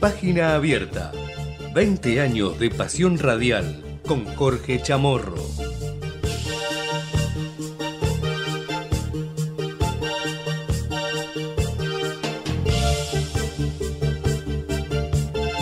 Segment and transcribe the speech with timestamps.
[0.00, 1.12] Página Abierta.
[1.74, 5.34] 20 años de pasión radial con Jorge Chamorro.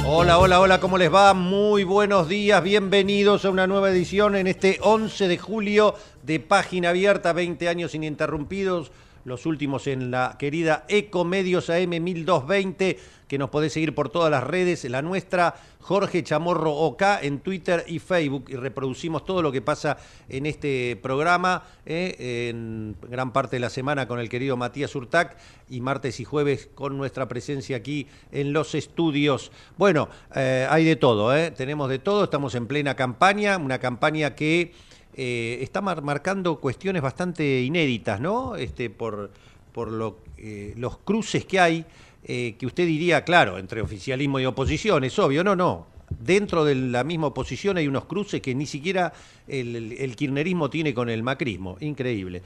[0.07, 1.35] Hola, hola, hola, ¿cómo les va?
[1.35, 6.91] Muy buenos días, bienvenidos a una nueva edición en este 11 de julio de Página
[6.91, 8.93] Abierta, 20 años ininterrumpidos,
[9.29, 14.43] los últimos en la querida Ecomedios AM 1220, que nos podés seguir por todas las
[14.43, 19.63] redes, la nuestra, Jorge Chamorro OK en Twitter y Facebook, y reproducimos todo lo que
[19.63, 24.95] pasa en este programa, eh, en gran parte de la semana con el querido Matías
[24.95, 25.37] Urtac,
[25.71, 29.53] y martes y jueves con nuestra presencia aquí en los estudios.
[29.77, 34.35] Bueno, eh, hay de todo, eh, tenemos de todo, estamos en plena campaña, una campaña
[34.35, 34.73] que
[35.15, 38.57] eh, está mar- marcando cuestiones bastante inéditas, ¿no?
[38.57, 39.31] Este, por
[39.73, 41.85] por eh, los cruces que hay,
[42.25, 45.87] eh, que usted diría, claro, entre oficialismo y oposición, es obvio, no, no.
[46.19, 49.13] Dentro de la misma oposición hay unos cruces que ni siquiera
[49.47, 51.77] el, el- kirchnerismo tiene con el macrismo.
[51.81, 52.43] Increíble.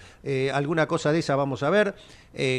[0.53, 1.95] Alguna cosa de esa vamos a ver.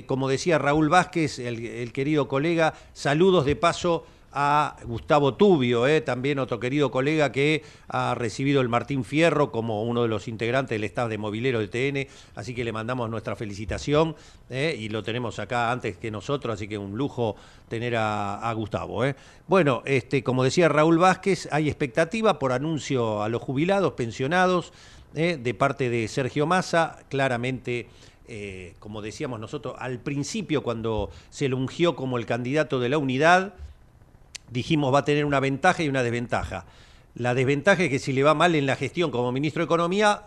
[0.07, 6.39] Como decía Raúl Vázquez, el querido colega, saludos de paso a Gustavo Tubio, eh, también
[6.39, 10.83] otro querido colega que ha recibido el Martín Fierro como uno de los integrantes del
[10.85, 14.15] staff de Movilero de TN, así que le mandamos nuestra felicitación
[14.49, 17.35] eh, y lo tenemos acá antes que nosotros, así que un lujo
[17.69, 19.05] tener a, Gustavo.
[19.05, 19.15] eh.
[19.47, 24.73] Bueno, este, como decía Raúl Vázquez, hay expectativa por anuncio a los jubilados, pensionados,
[25.13, 27.87] de parte de Sergio Massa, claramente
[28.79, 33.53] como decíamos nosotros, al principio cuando se lo ungió como el candidato de la unidad,
[34.53, 36.65] dijimos va a tener una ventaja y una desventaja.
[37.15, 40.23] La desventaja es que si le va mal en la gestión como ministro de Economía,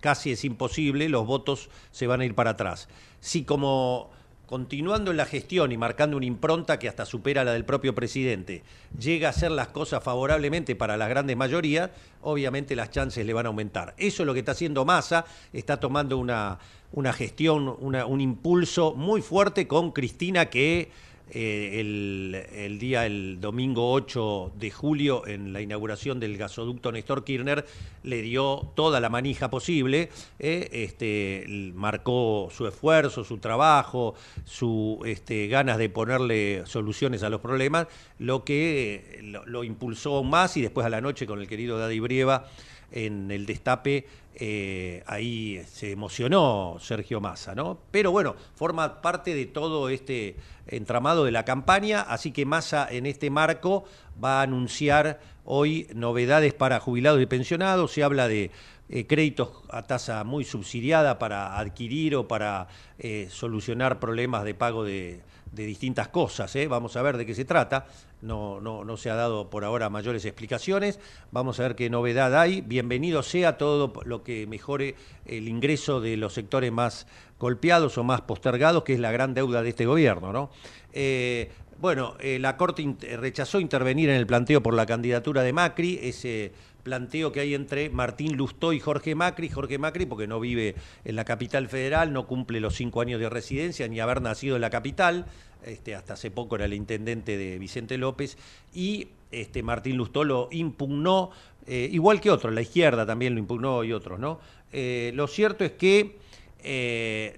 [0.00, 2.88] casi es imposible, los votos se van a ir para atrás.
[3.20, 4.10] Si como
[4.46, 8.62] continuando en la gestión y marcando una impronta que hasta supera la del propio presidente,
[8.96, 11.90] llega a hacer las cosas favorablemente para las grandes mayorías,
[12.22, 13.94] obviamente las chances le van a aumentar.
[13.98, 16.60] Eso es lo que está haciendo Massa, está tomando una,
[16.92, 20.92] una gestión, una- un impulso muy fuerte con Cristina que
[21.30, 27.24] eh, el, el día, el domingo 8 de julio, en la inauguración del gasoducto Néstor
[27.24, 27.66] Kirchner,
[28.04, 34.14] le dio toda la manija posible, eh, este, marcó su esfuerzo, su trabajo,
[34.44, 37.88] su este, ganas de ponerle soluciones a los problemas,
[38.20, 41.48] lo que eh, lo, lo impulsó aún más y después a la noche con el
[41.48, 42.48] querido Daddy Brieva
[42.90, 47.78] en el destape, eh, ahí se emocionó Sergio Massa, ¿no?
[47.90, 50.36] Pero bueno, forma parte de todo este
[50.66, 53.84] entramado de la campaña, así que Massa en este marco
[54.22, 58.50] va a anunciar hoy novedades para jubilados y pensionados, se habla de
[58.88, 64.84] eh, créditos a tasa muy subsidiada para adquirir o para eh, solucionar problemas de pago
[64.84, 66.54] de, de distintas cosas.
[66.68, 67.86] Vamos a ver de qué se trata.
[68.22, 70.98] No, no, no se ha dado por ahora mayores explicaciones.
[71.32, 72.62] Vamos a ver qué novedad hay.
[72.62, 74.94] Bienvenido sea todo lo que mejore
[75.26, 77.06] el ingreso de los sectores más
[77.38, 80.32] golpeados o más postergados, que es la gran deuda de este gobierno.
[80.32, 80.50] ¿no?
[80.92, 81.50] Eh,
[81.80, 86.52] bueno, eh, la Corte rechazó intervenir en el planteo por la candidatura de Macri, ese
[86.82, 89.48] planteo que hay entre Martín Lustó y Jorge Macri.
[89.48, 93.28] Jorge Macri, porque no vive en la capital federal, no cumple los cinco años de
[93.28, 95.26] residencia ni haber nacido en la capital.
[95.64, 98.38] Este, hasta hace poco era el intendente de Vicente López.
[98.72, 101.30] Y este, Martín Lustó lo impugnó,
[101.66, 104.38] eh, igual que otros, la izquierda también lo impugnó y otros, ¿no?
[104.72, 106.16] Eh, lo cierto es que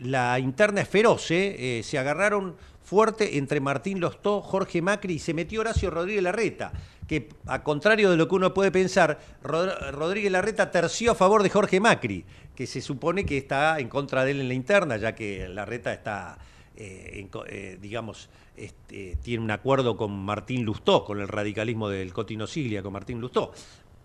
[0.00, 2.54] la interna es feroz, se agarraron
[2.88, 6.72] fuerte entre Martín Lostó, Jorge Macri y se metió Horacio Rodríguez Larreta,
[7.06, 11.42] que a contrario de lo que uno puede pensar, Rod- Rodríguez Larreta terció a favor
[11.42, 12.24] de Jorge Macri,
[12.56, 15.92] que se supone que está en contra de él en la interna, ya que Larreta
[15.92, 16.38] está,
[16.76, 22.12] eh, en eh, digamos, este, tiene un acuerdo con Martín Lustó, con el radicalismo del
[22.14, 23.52] Cotino Siglia, con Martín Lustó.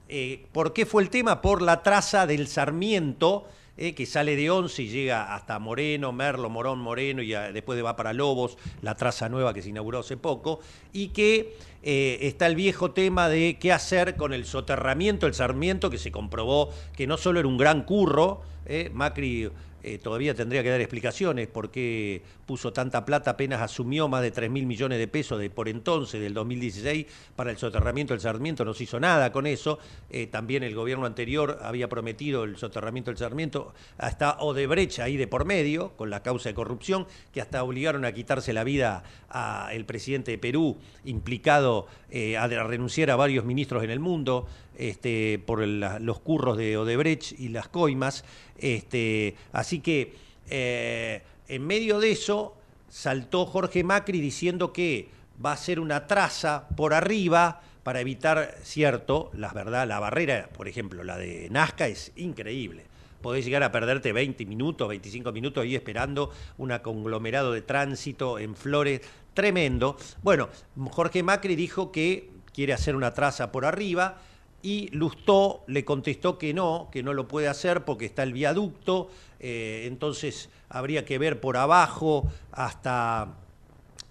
[0.09, 1.41] Eh, ¿Por qué fue el tema?
[1.41, 6.49] Por la traza del Sarmiento, eh, que sale de 11 y llega hasta Moreno, Merlo,
[6.49, 10.59] Morón, Moreno, y después va para Lobos, la traza nueva que se inauguró hace poco,
[10.91, 15.89] y que eh, está el viejo tema de qué hacer con el soterramiento del Sarmiento,
[15.89, 19.49] que se comprobó que no solo era un gran curro, eh, Macri
[20.01, 24.49] todavía tendría que dar explicaciones por qué puso tanta plata, apenas asumió más de 3
[24.49, 27.05] mil millones de pesos de por entonces, del 2016,
[27.35, 29.79] para el soterramiento del Sarmiento, no se hizo nada con eso.
[30.09, 35.27] Eh, también el gobierno anterior había prometido el soterramiento del Sarmiento, hasta Odebrecht ahí de
[35.27, 39.85] por medio, con la causa de corrupción, que hasta obligaron a quitarse la vida al
[39.85, 44.47] presidente de Perú, implicado eh, a, renunciar a varios ministros en el mundo
[44.77, 48.23] este, por los curros de Odebrecht y las coimas.
[48.57, 50.13] Este, así que
[50.49, 52.55] eh, en medio de eso
[52.89, 55.09] saltó Jorge Macri diciendo que
[55.43, 60.67] va a ser una traza por arriba para evitar, cierto, la verdad, la barrera, por
[60.67, 62.85] ejemplo, la de Nazca es increíble.
[63.21, 68.55] Podés llegar a perderte 20 minutos, 25 minutos ahí esperando un conglomerado de tránsito en
[68.55, 69.01] Flores,
[69.33, 69.97] tremendo.
[70.21, 70.49] Bueno,
[70.91, 74.17] Jorge Macri dijo que quiere hacer una traza por arriba
[74.63, 79.11] y Lustó le contestó que no, que no lo puede hacer porque está el viaducto,
[79.39, 83.35] eh, entonces habría que ver por abajo hasta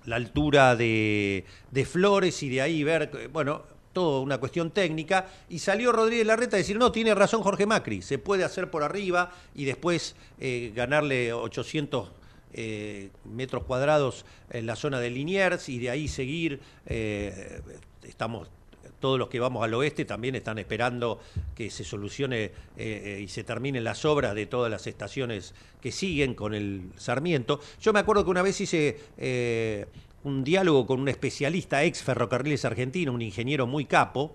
[0.04, 1.44] la altura de,
[1.90, 3.62] Flores y de ahí ver, bueno,
[3.92, 8.02] toda una cuestión técnica, y salió Rodríguez Larreta a decir, no, tiene razón Jorge Macri,
[8.02, 12.10] se puede hacer por arriba y después eh, ganarle 800
[12.54, 17.60] eh, metros cuadrados en la zona de Liniers y de ahí seguir, eh,
[18.02, 18.50] estamos
[19.02, 21.20] todos los que vamos al oeste también están esperando
[21.54, 26.54] que se solucione y se terminen las obras de todas las estaciones que siguen con
[26.54, 27.60] el Sarmiento.
[27.82, 28.96] Yo me acuerdo que una vez hice
[30.24, 34.34] un diálogo con un especialista ex ferrocarriles argentino, un ingeniero muy capo,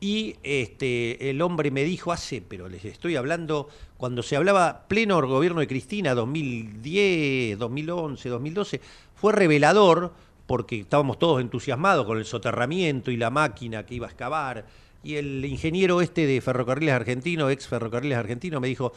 [0.00, 3.68] y este, el hombre me dijo hace, pero les estoy hablando,
[3.98, 8.80] cuando se hablaba pleno gobierno de Cristina, 2010, 2011, 2012,
[9.14, 10.14] fue revelador
[10.50, 14.66] porque estábamos todos entusiasmados con el soterramiento y la máquina que iba a excavar.
[15.04, 18.92] Y el ingeniero este de Ferrocarriles Argentino, ex Ferrocarriles Argentino, me dijo,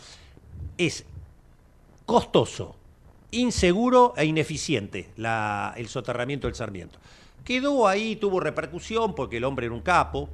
[0.79, 1.05] es
[2.07, 2.75] costoso,
[3.29, 6.97] inseguro e ineficiente el soterramiento del Sarmiento.
[7.45, 10.29] Quedó ahí, tuvo repercusión porque el hombre era un capo,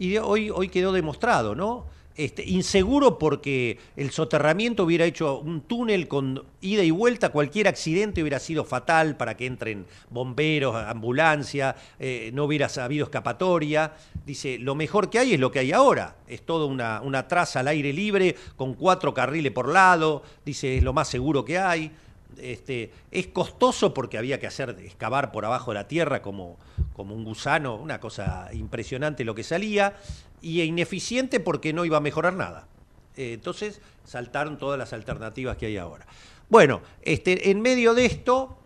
[0.00, 1.86] y hoy, hoy quedó demostrado, ¿no?
[2.16, 8.22] Este, inseguro porque el soterramiento hubiera hecho un túnel con ida y vuelta, cualquier accidente
[8.22, 13.92] hubiera sido fatal para que entren bomberos, ambulancia, eh, no hubiera habido escapatoria.
[14.24, 17.60] Dice, lo mejor que hay es lo que hay ahora, es toda una, una traza
[17.60, 21.92] al aire libre con cuatro carriles por lado, dice, es lo más seguro que hay.
[22.38, 26.58] Este, es costoso porque había que hacer excavar por abajo de la tierra como,
[26.92, 29.96] como un gusano, una cosa impresionante lo que salía,
[30.42, 32.68] y ineficiente porque no iba a mejorar nada.
[33.16, 36.06] Eh, entonces saltaron todas las alternativas que hay ahora.
[36.48, 38.58] Bueno, este, en medio de esto,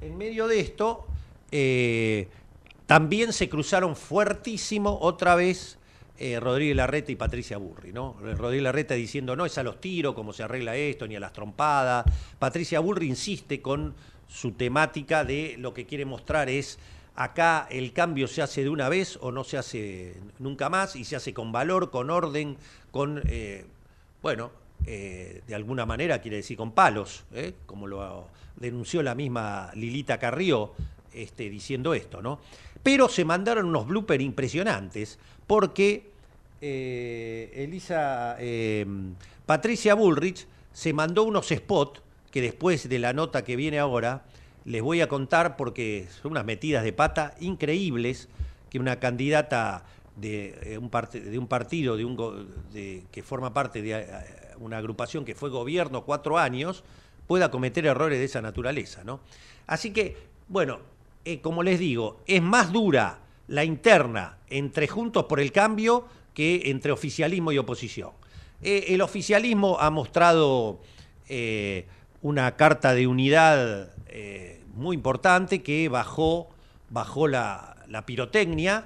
[0.00, 1.06] en medio de esto,
[1.52, 2.28] eh,
[2.86, 5.78] también se cruzaron fuertísimo otra vez
[6.22, 8.14] eh, Rodríguez Larreta y Patricia Burri, ¿no?
[8.20, 11.32] Rodríguez Larreta diciendo, no es a los tiros cómo se arregla esto, ni a las
[11.32, 12.04] trompadas.
[12.38, 13.94] Patricia Burri insiste con
[14.28, 16.78] su temática de lo que quiere mostrar es
[17.14, 21.04] acá el cambio se hace de una vez o no se hace nunca más y
[21.04, 22.58] se hace con valor, con orden,
[22.90, 23.64] con, eh,
[24.20, 24.50] bueno,
[24.84, 27.24] eh, de alguna manera quiere decir con palos,
[27.64, 30.74] como lo denunció la misma Lilita Carrió
[31.14, 32.40] este, diciendo esto, ¿no?
[32.82, 36.09] Pero se mandaron unos bloopers impresionantes porque
[36.60, 38.84] eh, Elisa, eh,
[39.46, 44.24] Patricia Bullrich se mandó unos spots que después de la nota que viene ahora
[44.66, 48.28] les voy a contar porque son unas metidas de pata increíbles
[48.68, 49.84] que una candidata
[50.16, 52.16] de, eh, un, partido de un,
[53.10, 54.06] que forma parte de
[54.58, 56.84] una agrupación que fue gobierno cuatro años
[57.26, 59.02] pueda cometer errores de esa naturaleza.
[59.02, 59.20] ¿no?
[59.66, 60.16] Así que,
[60.48, 60.80] bueno,
[61.40, 66.92] como les digo, es más dura la interna entre Juntos por el Cambio que entre
[66.92, 68.10] oficialismo y oposición.
[68.62, 70.80] Eh, el oficialismo ha mostrado
[71.28, 71.86] eh,
[72.22, 76.48] una carta de unidad eh, muy importante que bajó,
[76.90, 77.66] bajó la,
[78.06, 78.84] pirotecnia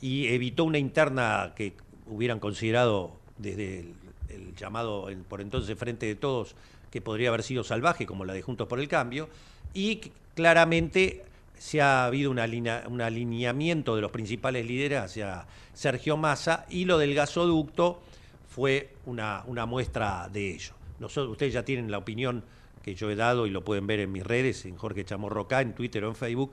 [0.00, 1.74] y evitó una interna que
[2.06, 3.92] hubieran considerado desde
[4.30, 6.56] el llamado por entonces Frente de Todos
[6.90, 9.28] que podría haber sido salvaje, como la de Juntos por el Cambio,
[9.74, 10.00] y
[10.34, 11.24] claramente
[11.58, 17.14] se ha habido un alineamiento de los principales líderes hacia Sergio Massa y lo del
[17.14, 18.00] gasoducto
[18.48, 20.72] fue una, muestra de ello.
[21.00, 22.42] Ustedes ya tienen la opinión
[22.82, 25.74] que yo he dado y lo pueden ver en mis redes, en Jorge Chamorroca, en
[25.74, 26.52] Twitter o en Facebook,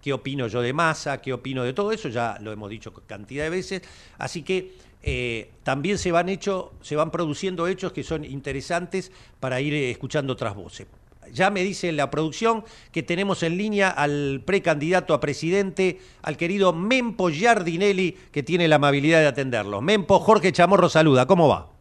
[0.00, 3.44] qué opino yo de Massa, qué opino de todo eso, ya lo hemos dicho cantidad
[3.44, 3.82] de veces.
[4.18, 9.60] Así que eh, también se van, hecho, se van produciendo hechos que son interesantes para
[9.60, 10.86] ir eh, escuchando otras voces.
[11.30, 16.72] Ya me dice la producción que tenemos en línea al precandidato a presidente, al querido
[16.72, 19.80] Mempo Giardinelli, que tiene la amabilidad de atenderlo.
[19.80, 21.71] Mempo, Jorge Chamorro saluda, ¿cómo va?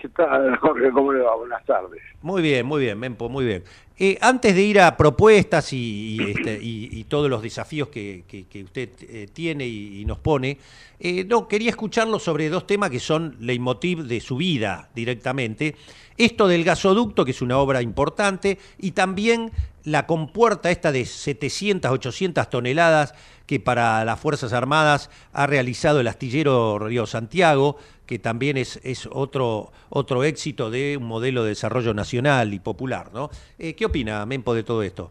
[0.00, 0.90] ¿Qué tal, Jorge?
[0.90, 1.36] ¿Cómo le va?
[1.36, 2.00] Buenas tardes.
[2.22, 3.64] Muy bien, muy bien, Mempo, muy bien.
[3.98, 8.24] Eh, antes de ir a propuestas y, este, todos los desafíos que,
[8.64, 10.56] usted eh, tiene y, nos pone,
[10.98, 15.76] eh, no, quería escucharlo sobre dos temas que son leitmotiv de su vida directamente.
[16.16, 19.50] Esto del gasoducto, que es una obra importante, y también
[19.84, 23.14] la compuerta esta de 700, 800 toneladas
[23.50, 29.08] que para las Fuerzas Armadas ha realizado el astillero Río Santiago, que también es, es
[29.10, 33.08] otro, otro éxito de un modelo de desarrollo nacional y popular.
[33.12, 33.28] ¿no?
[33.58, 35.10] Eh, ¿Qué opina Mempo de todo esto?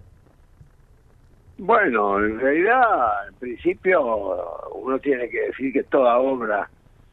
[1.58, 6.69] Bueno, en realidad, en principio, uno tiene que decir que toda obra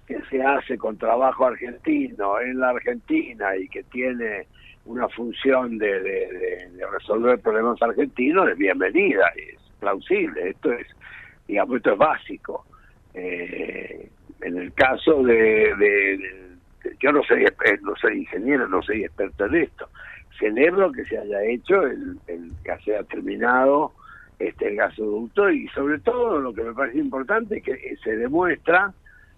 [0.07, 4.47] que se hace con trabajo argentino en la Argentina y que tiene
[4.85, 10.87] una función de, resolver problemas argentinos es bienvenida, es plausible, esto es,
[11.47, 12.67] digamos, esto es básico.
[13.15, 14.09] Eh,
[14.43, 16.21] en el caso de,
[17.01, 17.45] yo no soy
[17.83, 19.89] no soy ingeniero, no soy experto en esto.
[20.39, 23.93] Celebro que se haya hecho, el, el que se haya terminado
[24.39, 28.93] este el gasoducto y sobre todo lo que me parece importante es que se demuestra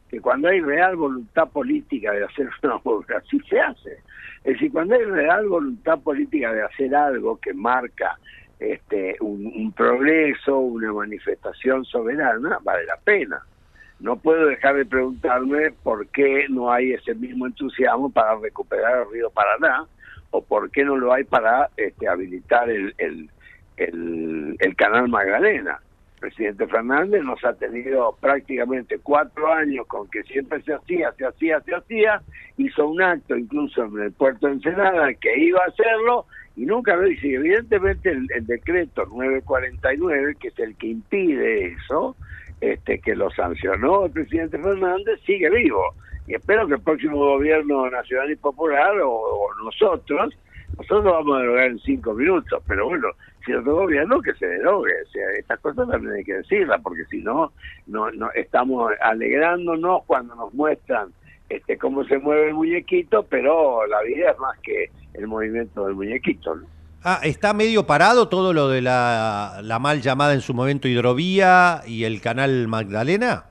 [0.08, 3.98] que cuando hay real voluntad política de hacer una obra, así se hace.
[4.44, 8.18] Es decir, cuando hay real voluntad política de hacer algo que marca
[8.60, 13.42] este, un, progreso, una manifestación soberana, vale la pena.
[14.00, 19.12] No puedo dejar de preguntarme por qué no hay ese mismo entusiasmo para recuperar el
[19.12, 19.84] río Paraná
[20.30, 23.30] o por qué no lo hay para este, habilitar el, el,
[24.58, 25.80] el canal Magdalena
[26.18, 31.60] presidente Fernández nos ha tenido prácticamente cuatro años con que siempre se hacía, se hacía,
[31.60, 32.22] se hacía,
[32.56, 36.26] hizo un acto incluso en el puerto de Ensenada que iba a hacerlo
[36.58, 37.26] y nunca lo hizo.
[37.26, 42.16] evidentemente el, decreto 949, que es el que impide eso,
[42.60, 45.94] este que lo sancionó el presidente Fernández, sigue vivo.
[46.26, 50.34] Y espero que el próximo gobierno nacional y popular o nosotros
[50.76, 53.08] nosotros vamos a derogar en cinco minutos, pero bueno,
[53.44, 54.92] si otro gobierno que se derogue.
[55.06, 57.52] O sea, estas cosas también hay que decirlas, porque si no,
[57.86, 61.08] no, no estamos alegrándonos cuando nos muestran
[61.48, 65.94] este cómo se mueve el muñequito, pero la vida es más que el movimiento del
[65.94, 66.56] muñequito.
[67.04, 71.82] Ah, está medio parado todo lo de la, la mal llamada en su momento hidrovía
[71.86, 73.44] y el canal Magdalena.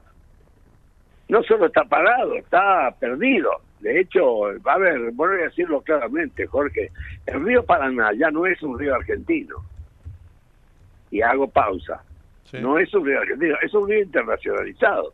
[1.29, 3.49] No solo está parado, está perdido.
[3.79, 4.23] De hecho,
[4.65, 6.91] va a ver, voy a decirlo claramente, Jorge,
[7.25, 9.55] el río Paraná ya no es un río argentino.
[11.11, 12.03] Y hago pausa.
[12.53, 15.13] No es un río argentino, es un río internacionalizado.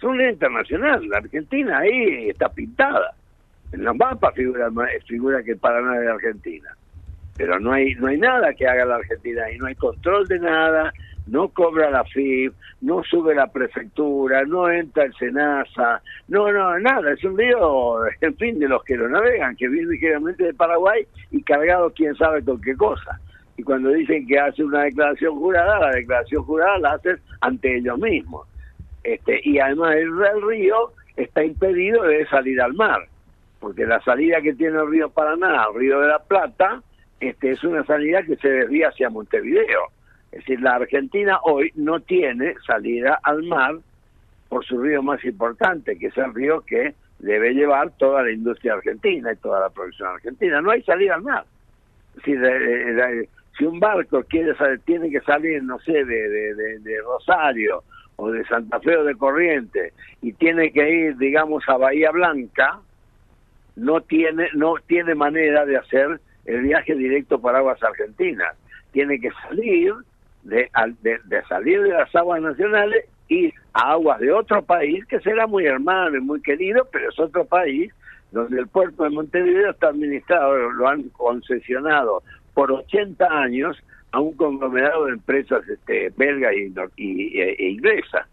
[0.00, 1.06] Es un río internacional.
[1.10, 3.12] La Argentina ahí está pintada.
[3.70, 4.70] En los mapas figura,
[5.06, 6.74] figura que Paraná es de Argentina.
[7.36, 10.38] Pero no hay, no hay nada que haga la Argentina ahí, no hay control de
[10.38, 10.90] nada,
[11.26, 17.12] no cobra la FIB, no sube la prefectura, no entra el SENASA, no, no, nada,
[17.12, 21.06] es un río, en fin, de los que lo navegan, que viene ligeramente de Paraguay
[21.30, 23.20] y cargado quién sabe con qué cosa.
[23.58, 27.98] Y cuando dicen que hace una declaración jurada, la declaración jurada la hacen ante ellos
[27.98, 28.49] mismos.
[29.04, 33.06] Este, y además el, río está impedido de salir al mar,
[33.58, 36.82] porque la salida que tiene el río Paraná, el río de la Plata,
[37.18, 39.90] este, es una salida que se desvía hacia Montevideo
[40.32, 43.78] es decir, la Argentina hoy no tiene salida al mar
[44.48, 48.74] por su río más importante, que es el río que debe llevar toda la industria
[48.74, 50.60] argentina y toda la producción argentina.
[50.60, 51.44] No hay salida al mar.
[52.24, 52.34] Si,
[53.58, 54.54] si un barco quiere
[54.84, 57.82] tiene que salir, no sé, de, de, Rosario
[58.20, 62.78] o de Santa Fe o de Corrientes y tiene que ir, digamos, a Bahía Blanca,
[63.76, 68.56] no tiene, no tiene manera de hacer el viaje directo para aguas argentinas.
[68.92, 69.94] Tiene que salir
[70.42, 70.68] de,
[71.02, 75.64] de, salir de las aguas nacionales y a aguas de otro país que será muy
[75.64, 77.92] hermano y muy querido, pero es otro país
[78.32, 82.22] donde el puerto de Montevideo está administrado, lo han concesionado
[82.54, 83.76] por 80 años
[84.12, 88.26] a un conglomerado de empresas este, belga y, y, e, e inglesa.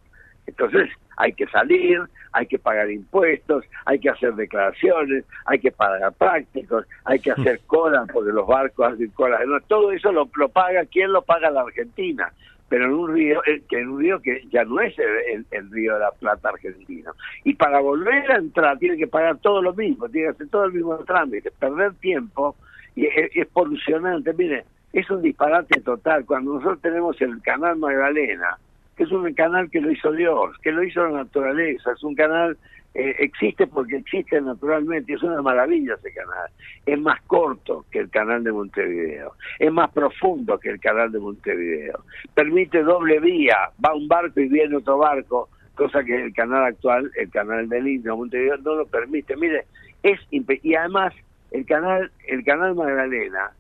[0.48, 6.14] Entonces hay que salir, hay que pagar impuestos, hay que hacer declaraciones, hay que pagar
[6.14, 9.42] prácticos, hay que hacer colas porque los barcos hacen colas.
[9.68, 11.50] todo eso lo, paga, ¿quién lo paga?
[11.50, 12.32] La Argentina.
[12.70, 15.94] Pero en un río, eh, que en un río que ya no es el, río
[15.94, 17.14] de la Plata argentino.
[17.46, 20.66] Y para volver a entrar tiene que pagar todo lo mismo, tiene que hacer todo
[20.66, 22.56] el mismo trámite, perder tiempo
[22.94, 24.34] y es, es polucionante.
[24.34, 24.66] Mire,
[24.98, 26.26] es un disparate total.
[26.26, 28.58] Cuando nosotros tenemos el canal Magdalena,
[28.96, 32.16] que es un canal que lo hizo Dios, que lo hizo la naturaleza, es un
[32.16, 32.58] canal,
[32.96, 36.50] eh, existe porque existe naturalmente, es una maravilla ese canal.
[36.84, 41.20] Es más corto que el canal de Montevideo, es más profundo que el canal de
[41.20, 46.66] Montevideo, permite doble vía, va un barco y viene otro barco, cosa que el canal
[46.66, 49.36] actual, el canal del Indio Montevideo no lo permite.
[49.36, 49.66] Mire,
[50.02, 51.14] es y además
[51.52, 53.52] el canal, el canal Magdalena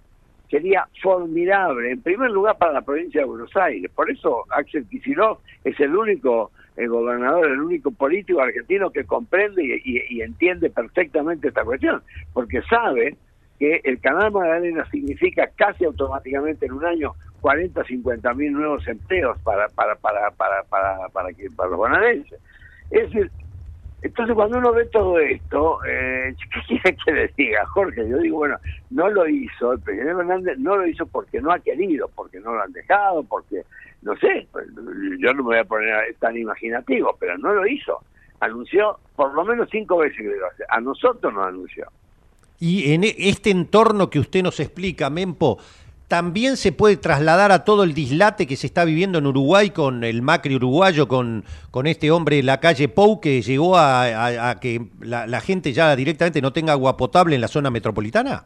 [0.49, 3.91] sería formidable, en primer lugar para la provincia de Buenos Aires.
[3.93, 9.81] Por eso Axel Kicillof es el único el gobernador, el único político argentino que comprende
[9.83, 13.15] y, entiende perfectamente esta cuestión, porque sabe
[13.57, 19.39] que el canal Magdalena significa casi automáticamente en un año 40, 50 mil nuevos empleos
[19.41, 22.39] para para para para para para, que, para los bonaerenses.
[22.91, 23.31] Es decir,
[24.01, 28.07] Entonces cuando uno ve todo esto, eh, ¿qué quiere que le diga, Jorge?
[28.07, 28.57] Yo digo, bueno,
[28.91, 32.53] no lo hizo, el presidente Fernández no lo hizo porque no ha querido, porque no
[32.53, 33.63] lo han dejado, porque,
[34.03, 34.67] no sé, pues,
[35.19, 37.99] yo no me voy a poner tan imaginativo, pero no lo hizo.
[38.39, 40.67] Anunció por lo menos cinco veces que lo hacer.
[40.69, 41.87] A nosotros nos anunció.
[42.59, 45.57] Y en e, este entorno que usted nos explica, Mempo,
[46.07, 50.03] también se puede trasladar a todo el dislate que se está viviendo en Uruguay con
[50.03, 54.81] el Macri uruguayo, con, con este hombre en la calle Pou, que llegó a, que
[55.01, 58.45] la, gente ya directamente no tenga agua potable en la zona metropolitana?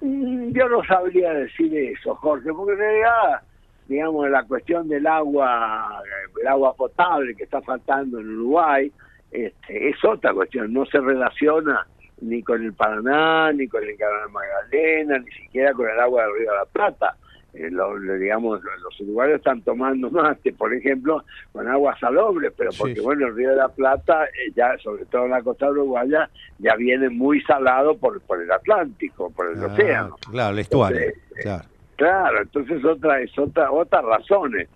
[0.00, 3.42] Mm, yo no sabría decir eso, Jorge, porque en realidad,
[3.86, 6.02] digamos, la cuestión del agua,
[6.40, 8.90] el agua potable que está faltando en Uruguay,
[9.30, 11.86] este, es otra cuestión, no se relaciona
[12.20, 16.34] ni con el Paraná, ni con el Canal Magdalena, ni siquiera con el agua del
[16.38, 17.16] Río de la Plata.
[17.54, 23.00] Eh, lo, digamos, los uruguayos están tomando mate, por ejemplo, con agua salobre, pero porque,
[23.00, 26.76] bueno, el Río de la Plata, eh, ya sobre todo en la costa uruguaya, ya
[26.76, 30.16] viene muy salado por, por el Atlántico, por el ah, océano.
[30.30, 31.00] Claro, el estuario.
[31.42, 31.64] claro.
[31.96, 34.68] claro, entonces otra es otra otras razones.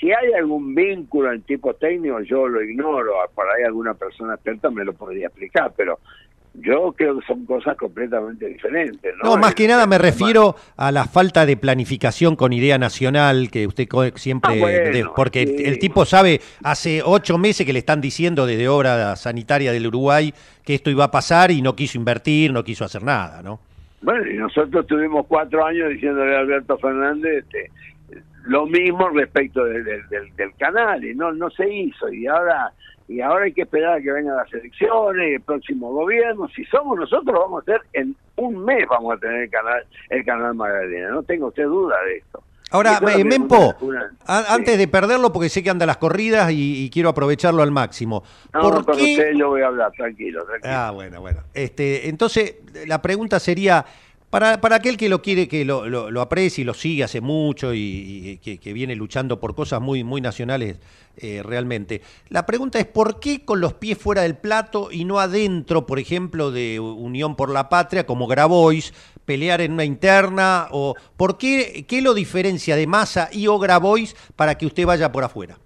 [0.00, 3.12] Si hay algún vínculo en tipo técnico, yo lo ignoro.
[3.32, 6.00] Por ahí alguna persona experta me lo podría explicar, pero
[6.54, 9.14] yo creo que son cosas completamente diferentes.
[9.22, 13.50] No, no más que nada me refiero a la falta de planificación con idea nacional
[13.50, 14.62] que usted siempre...
[14.62, 19.72] Ah, porque el tipo sabe, hace ocho meses que le están diciendo desde obra sanitaria
[19.72, 20.32] del Uruguay
[20.64, 23.58] que esto iba a pasar y no quiso invertir, no quiso hacer nada, ¿no?
[24.02, 27.70] Bueno, y nosotros tuvimos cuatro años diciéndole a Alberto Fernández este,
[28.44, 32.72] lo mismo respecto del, del canal y no, no se hizo y ahora
[33.06, 36.48] y ahora hay que esperar a que vengan las elecciones, el próximo gobierno.
[36.48, 40.24] Si somos nosotros, vamos a hacer en un mes vamos a tener el canal, el
[40.24, 41.10] canal Magdalena.
[41.10, 42.42] No tengo usted duda de esto.
[42.70, 43.76] Ahora, eh, Mempo,
[44.26, 48.24] antes de perderlo, porque sé que anda las corridas y, quiero aprovecharlo al máximo.
[48.52, 50.74] No, ¿Por con usted yo voy a hablar, tranquilo, tranquilo.
[50.74, 51.40] Ah, bueno, bueno.
[51.52, 52.56] Este, entonces,
[52.86, 53.84] la pregunta sería,
[54.34, 57.72] para, para aquel que lo quiere, que lo, lo, aprecie y lo sigue hace mucho
[57.72, 60.80] y, que, viene luchando por cosas muy, muy nacionales
[61.18, 65.20] eh, realmente, la pregunta es ¿por qué con los pies fuera del plato y no
[65.20, 68.92] adentro, por ejemplo, de Unión por la Patria, como Grabois,
[69.24, 70.66] pelear en una interna?
[70.72, 75.12] o ¿Por qué, qué lo diferencia de Massa y o Grabois para que usted vaya
[75.12, 75.58] por afuera?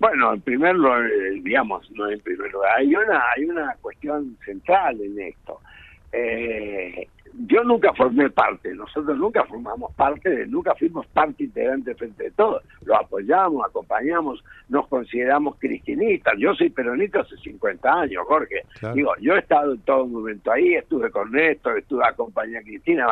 [0.00, 4.36] Bueno, en primer lugar, eh, digamos, no en primer lugar, hay una, hay una cuestión
[4.44, 5.60] central en esto
[6.14, 12.30] eh, yo nunca formé parte, nosotros nunca formamos parte, nunca fuimos parte integrante frente de
[12.30, 12.62] todo.
[12.84, 16.34] Lo apoyamos, acompañamos, nos consideramos cristinistas.
[16.38, 18.62] Yo soy peronista hace 50 años, Jorge.
[18.94, 23.06] Digo, yo he estado en todo momento ahí, estuve con Néstor, estuve acompañando a Cristina.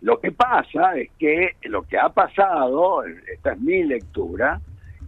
[0.00, 4.60] Lo que pasa es que lo que ha pasado, esta es mi lectura,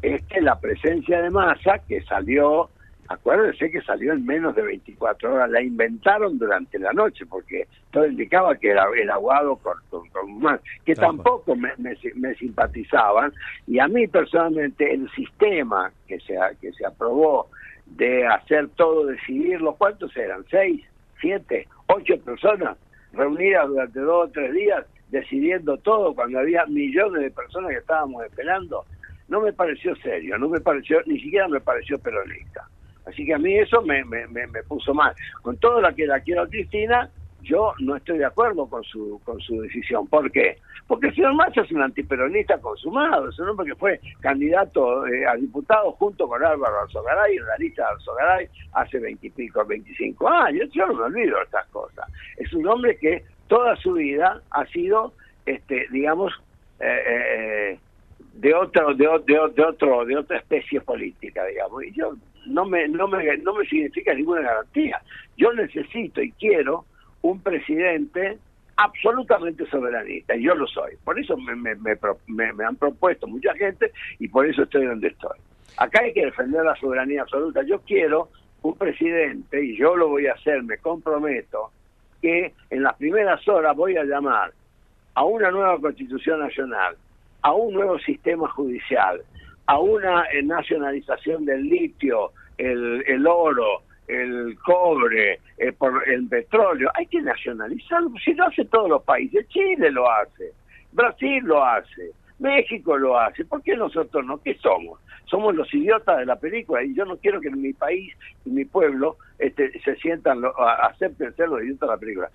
[0.03, 2.71] es que la presencia de masa que salió
[3.09, 8.07] acuérdense que salió en menos de 24 horas, la inventaron durante la noche, porque todo
[8.07, 13.33] indicaba que era el aguado con, con, más, que tampoco me, me, simpatizaban,
[13.67, 17.49] y a mí personalmente el sistema que se, que se aprobó
[17.87, 20.45] de hacer todo, decidir, ¿los cuántos eran?
[20.51, 20.85] ¿Seis?
[21.21, 21.69] ¿Siete?
[21.87, 22.77] ¿Ocho personas
[23.13, 28.25] reunidas durante dos o tres días decidiendo todo cuando había millones de personas que estábamos
[28.25, 28.85] esperando?
[29.29, 32.69] No me pareció serio, no me pareció, ni siquiera me pareció peronista.
[33.07, 35.15] Así que a mí eso me, me, me, puso mal.
[35.43, 37.09] Con todo lo que la quiero Cristina,
[37.43, 40.09] yo no estoy de acuerdo con su con su decisión.
[40.09, 40.59] ¿Por qué?
[40.89, 45.25] Porque el señor Massa es un antiperonista consumado, es un hombre que fue candidato eh,
[45.27, 50.69] a diputado junto con Álvaro Alzogaray en la lista de Alzogaray hace veintipico, veinticinco años.
[50.73, 52.07] Yo no me olvido estas cosas.
[52.37, 55.13] Es un hombre que toda su vida ha sido,
[55.45, 56.33] este digamos,
[56.81, 57.79] eh, eh,
[58.35, 62.13] de otro de, de, de otro de otra especie política digamos y yo
[62.47, 65.01] no me, no me, no me significa ninguna garantía.
[65.37, 66.85] Yo necesito y quiero
[67.23, 68.39] un presidente
[68.77, 70.93] absolutamente soberanista, y yo lo soy.
[71.05, 71.77] Por eso me, me,
[72.27, 75.39] me, han propuesto mucha gente y por eso estoy donde estoy.
[75.79, 77.63] Acá hay que defender la soberanía absoluta.
[77.63, 78.29] Yo quiero
[78.63, 81.71] un presidente, y yo lo voy a hacer, me comprometo,
[82.21, 84.53] que en las primeras horas voy a llamar
[85.15, 86.97] a una nueva constitución nacional,
[87.43, 89.23] a un nuevo sistema judicial,
[89.67, 95.75] a una eh, nacionalización del litio, el, oro, el cobre, eh,
[96.07, 100.53] el petróleo, hay que nacionalizarlo, si lo hace todos los países, Chile lo hace,
[100.93, 104.41] Brasil lo hace, México lo hace, ¿por qué nosotros no?
[104.43, 105.01] ¿Qué somos?
[105.25, 108.51] Somos los idiotas de la película y yo no quiero que en mi país y
[108.51, 112.31] mi pueblo este, se sientan, lo, acepten ser los idiotas de la película.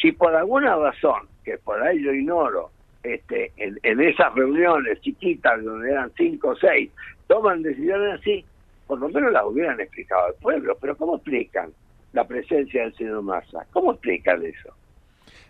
[0.00, 2.70] Si por alguna razón, que por ahí yo ignoro,
[3.04, 6.90] este, en, esas reuniones chiquitas donde eran cinco o seis,
[7.26, 8.44] toman decisiones así,
[8.86, 10.76] por lo menos la hubieran explicado al pueblo.
[10.80, 11.72] Pero ¿cómo explican
[12.12, 13.66] la presencia del señor Massa?
[13.72, 14.74] ¿Cómo explican eso?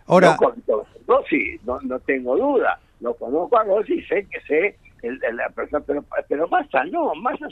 [0.07, 0.37] Ahora,
[1.07, 2.79] no, sí, no, no tengo duda.
[2.99, 7.15] Lo conozco a Rossi y sé que sé el, la persona, pero, pero Massa no,
[7.15, 7.47] Massa,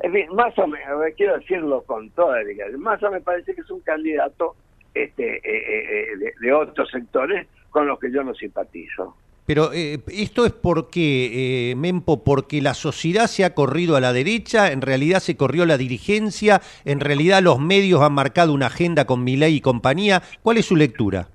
[0.00, 0.78] en fin, Massa, me,
[1.16, 4.56] quiero decirlo con toda delicadeza, Massa me parece que es un candidato
[4.94, 9.16] este, eh, eh, eh, de, otros sectores con los que yo no simpatizo.
[9.46, 14.80] Pero esto es porque, Mempo, porque la sociedad se ha corrido a la derecha, en
[14.80, 19.56] realidad se corrió la dirigencia, en realidad los medios han marcado una agenda con Milei
[19.56, 20.22] y compañía.
[20.42, 21.26] ¿Cuál es su lectura?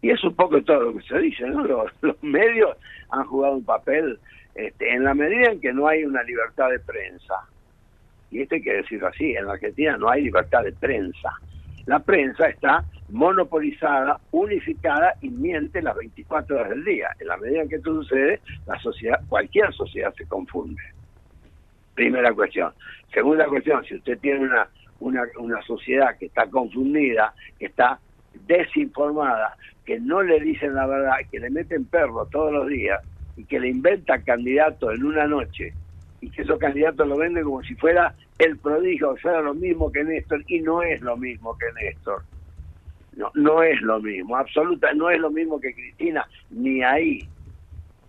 [0.00, 1.64] Y es un poco todo lo que se dice, ¿no?
[2.02, 2.76] Los, medios
[3.10, 4.18] han jugado un papel
[4.54, 7.34] este, en la medida en que no hay una libertad de prensa.
[8.30, 11.30] Y esto hay que decirlo así, en la Argentina no hay libertad de prensa
[11.86, 17.08] la prensa está monopolizada, unificada y miente las 24 horas del día.
[17.20, 20.82] En la medida en que esto sucede, la sociedad, cualquier sociedad se confunde.
[21.94, 22.72] Primera cuestión.
[23.12, 24.68] Segunda cuestión, si usted tiene una,
[25.00, 28.00] una, una sociedad que está confundida, que está
[28.46, 33.00] desinformada, que no le dicen la verdad, que le meten perros todos los días
[33.36, 35.74] y que le inventan candidatos en una noche
[36.24, 39.92] y que esos candidatos lo venden como si fuera el prodigio, o sea, lo mismo
[39.92, 42.22] que Néstor, y no es lo mismo que Néstor.
[43.14, 47.28] No, no es lo mismo, absoluta, no es lo mismo que Cristina, ni ahí.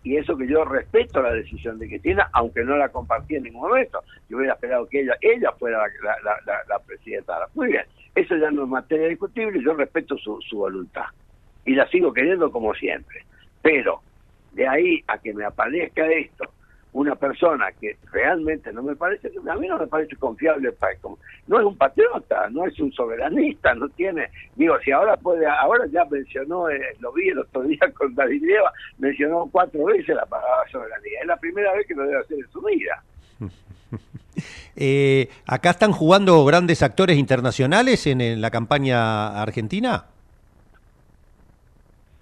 [0.03, 3.67] Y eso que yo respeto la decisión de Cristina, aunque no la compartí en ningún
[3.69, 4.01] momento.
[4.29, 7.33] Yo hubiera esperado que ella, ella fuera la, la, presidenta.
[7.53, 7.83] Muy bien,
[8.15, 11.05] eso ya no es materia discutible, yo respeto su, su voluntad.
[11.65, 13.25] Y la sigo queriendo como siempre.
[13.61, 14.01] Pero
[14.53, 16.45] de ahí a que me aparezca esto,
[16.95, 20.73] una persona que realmente no me parece, a mí no me parece confiable,
[21.45, 25.85] no es un patriota, no es un soberanista, no tiene, digo, si ahora puede, ahora
[25.91, 30.25] ya mencionó, eh, lo vi el otro día con David Lleva, mencionó cuatro veces la
[30.25, 33.03] palabra soberanía, es la primera vez que lo debe hacer en su vida.
[34.77, 40.07] Eh, ¿Acá están jugando grandes actores internacionales en la campaña argentina?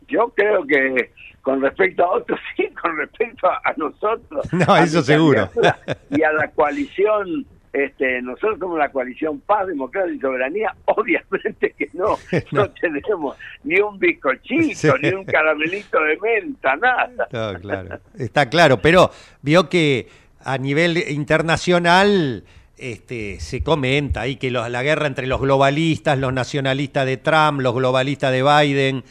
[0.08, 1.10] Yo creo que
[1.44, 4.52] con respecto a otros, sí, con respecto a, nosotros.
[4.52, 5.50] No, eso seguro.
[6.10, 11.90] Y a la coalición, este, nosotros somos la coalición Paz, Democracia y Soberanía, obviamente que
[11.94, 12.18] no,
[12.52, 17.28] no, tenemos ni un bizcochito, ni un caramelito de menta, nada.
[17.60, 18.00] claro.
[18.18, 20.08] Está claro, pero vio que
[20.44, 22.44] a nivel internacional
[22.78, 27.76] este, se comenta ahí que la guerra entre los globalistas, los nacionalistas de Trump, los
[27.76, 29.04] globalistas de Biden,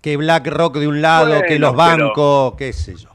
[0.00, 3.10] que BlackRock de un lado, que los bancos, qué sé yo.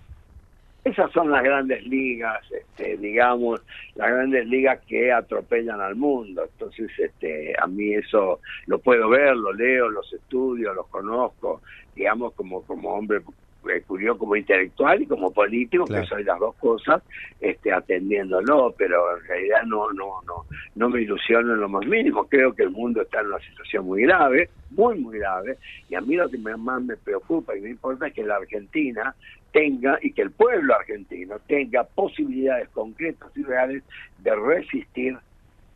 [0.84, 3.60] Esas son las grandes ligas, este, digamos,
[3.96, 6.44] las grandes ligas que atropellan al mundo.
[6.44, 11.62] Entonces, este, a mí eso lo puedo ver, lo leo, los estudio, los conozco,
[11.96, 13.22] digamos, como, como hombre
[13.86, 17.04] curioso como intelectual y como político, que soy las dos cosas,
[17.40, 22.28] este, atendiéndolo, pero en realidad no, no, no, no me ilusiono en lo más mínimo.
[22.28, 25.58] Creo que el mundo está en una situación muy grave, muy, muy grave,
[25.90, 29.16] y a mí lo que más me preocupa y me importa es que la Argentina
[29.52, 33.84] tenga y que el pueblo argentino tenga posibilidades concretas y reales
[34.20, 35.18] de resistir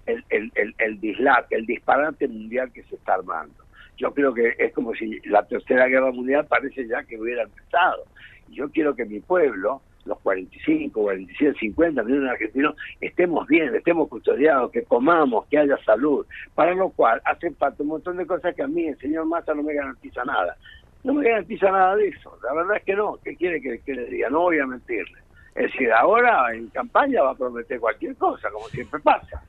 [0.05, 3.68] el, el, el, el dislate, el disparate mundial que se está armando
[3.99, 8.05] yo creo que es como si la tercera guerra mundial parece ya que hubiera empezado.
[8.47, 14.07] Yo quiero que mi pueblo, los 45, 47, 50 millones de argentinos, estemos bien, estemos
[14.07, 18.55] custodiados, que comamos, que haya salud, para lo cual hace falta un montón de cosas
[18.55, 20.55] que a mí el señor Massa no me garantiza nada.
[21.03, 23.17] No me garantiza nada de eso, la verdad es que no.
[23.23, 24.29] ¿Qué quiere que, que le diga?
[24.29, 25.19] No voy a mentirle.
[25.55, 29.43] Es decir, ahora en campaña va a prometer cualquier cosa, como siempre pasa.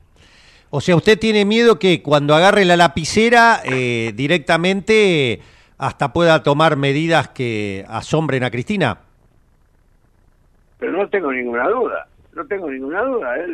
[0.73, 5.41] O sea, usted tiene miedo que cuando agarre la lapicera eh, directamente
[5.77, 8.99] hasta pueda tomar medidas que asombren a Cristina.
[10.79, 13.35] Pero no tengo ninguna duda, no tengo ninguna duda.
[13.35, 13.53] Él,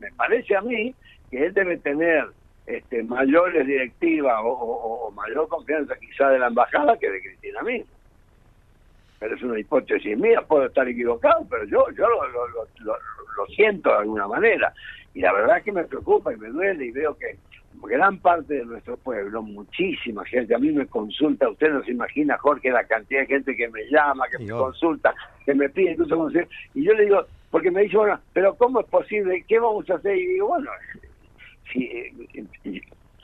[0.00, 0.92] me parece a mí
[1.30, 2.26] que él debe tener
[2.66, 7.92] este, mayores directivas o, mayor confianza quizá de la embajada que de Cristina misma.
[9.20, 12.08] Pero es una hipótesis mía, puedo estar equivocado, pero yo, yo
[13.36, 14.72] lo siento de alguna manera.
[15.14, 17.36] Y la verdad es que me preocupa y me duele y veo que
[17.86, 22.36] gran parte de nuestro pueblo, muchísima gente, a mí me consulta, usted no se imagina,
[22.38, 26.30] Jorge, la cantidad de gente que me llama, que me consulta, que me pide incluso
[26.74, 29.44] y yo le digo, porque me dice, bueno, pero ¿cómo es posible?
[29.46, 30.16] ¿Qué vamos a hacer?
[30.16, 30.70] Y digo, bueno,
[31.72, 32.12] si, eh,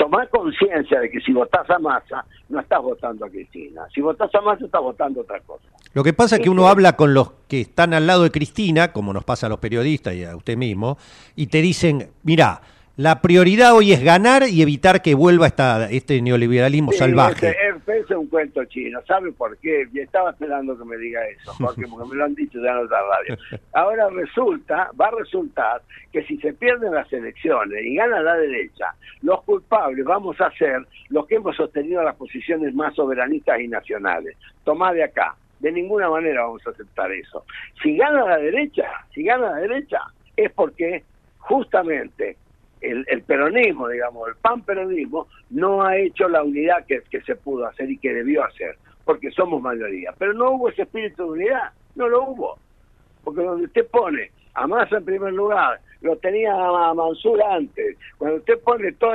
[0.04, 3.82] tomar conciencia de que si votás a Massa, no estás votando a Cristina.
[3.94, 5.64] Si votás a Massa, estás votando otra cosa.
[5.94, 8.92] Lo que pasa es que uno habla con los que están al lado de Cristina,
[8.92, 10.98] como nos pasa a los periodistas y a usted mismo,
[11.36, 12.60] y te dicen, mira,
[12.96, 17.48] la prioridad hoy es ganar y evitar que vuelva esta, este neoliberalismo salvaje.
[17.50, 17.73] es
[18.16, 19.00] un cuento chino.
[19.06, 19.86] ¿Sabe por qué?
[19.92, 22.78] Y estaba esperando que me diga eso, porque, porque me lo han dicho ya en
[22.78, 23.36] otra radio.
[23.72, 28.94] Ahora resulta, va a resultar que si se pierden las elecciones y gana la derecha,
[29.22, 34.36] los culpables vamos a ser los que hemos sostenido las posiciones más soberanistas y nacionales.
[34.64, 35.36] Tomá de acá.
[35.60, 37.44] De ninguna manera vamos a aceptar eso.
[37.82, 39.98] Si gana la derecha, si gana la derecha,
[40.36, 41.04] es porque
[41.38, 42.36] justamente
[42.84, 47.90] el, peronismo, digamos, el pan-peronismo, no ha hecho la unidad que, que se pudo hacer
[47.90, 50.12] y que debió hacer, porque somos mayoría.
[50.18, 52.58] Pero no hubo ese espíritu de unidad, no lo hubo.
[53.22, 57.96] Porque donde usted pone a Massa en primer lugar, lo tenía a Mansur antes.
[58.18, 59.14] Cuando usted pone todo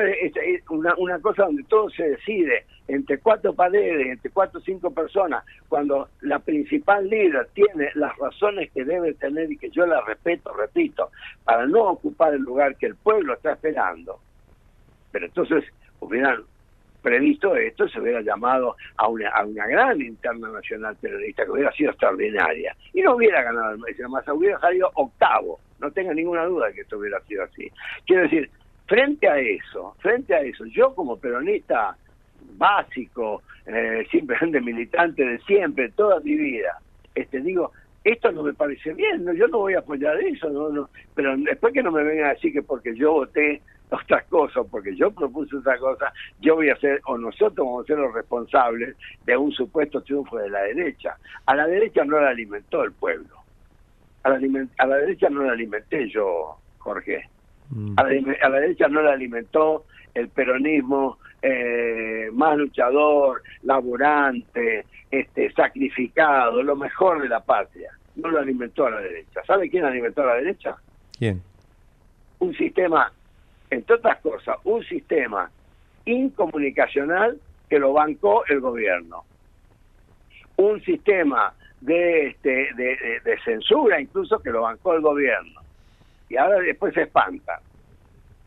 [0.69, 5.45] una, una cosa donde todo se decide entre cuatro paredes, entre cuatro o cinco personas,
[5.67, 10.51] cuando la principal líder tiene las razones que debe tener y que yo la respeto,
[10.53, 11.11] repito,
[11.43, 14.19] para no ocupar el lugar que el pueblo está esperando,
[15.11, 15.63] pero entonces
[15.99, 16.43] hubieran
[17.03, 21.71] previsto esto, se hubiera llamado a una, a una gran interna nacional terrorista que hubiera
[21.71, 22.75] sido extraordinaria.
[22.93, 26.81] Y no hubiera ganado el más hubiera salido octavo, no tenga ninguna duda de que
[26.81, 27.71] esto hubiera sido así.
[28.05, 28.49] Quiero decir,
[28.87, 31.95] frente a eso, frente a eso, yo como peronista
[32.57, 36.79] básico, eh, simplemente militante de siempre, toda mi vida.
[37.15, 37.71] Este digo,
[38.03, 41.35] esto no me parece bien, no, yo no voy a apoyar eso, no, no, pero
[41.37, 45.11] después que no me vengan a decir que porque yo voté otras cosas, porque yo
[45.11, 49.37] propuse otra cosa, yo voy a ser, o nosotros vamos a ser los responsables de
[49.37, 51.17] un supuesto triunfo de la derecha.
[51.45, 53.35] A la derecha no la alimentó el pueblo.
[54.23, 57.29] A la, a la derecha no la alimenté yo, Jorge.
[57.71, 57.93] Mm.
[57.97, 65.51] A, la, a la derecha no la alimentó el peronismo eh, más luchador, laborante, este,
[65.53, 67.91] sacrificado, lo mejor de la patria.
[68.15, 69.41] No lo alimentó a la derecha.
[69.45, 70.75] ¿Sabe quién alimentó a la derecha?
[71.17, 71.41] ¿Quién?
[72.39, 73.11] Un sistema,
[73.69, 75.49] entre otras cosas, un sistema
[76.05, 79.23] incomunicacional que lo bancó el gobierno.
[80.57, 85.61] Un sistema de, este, de, de censura incluso que lo bancó el gobierno.
[86.27, 87.61] Y ahora después se espanta.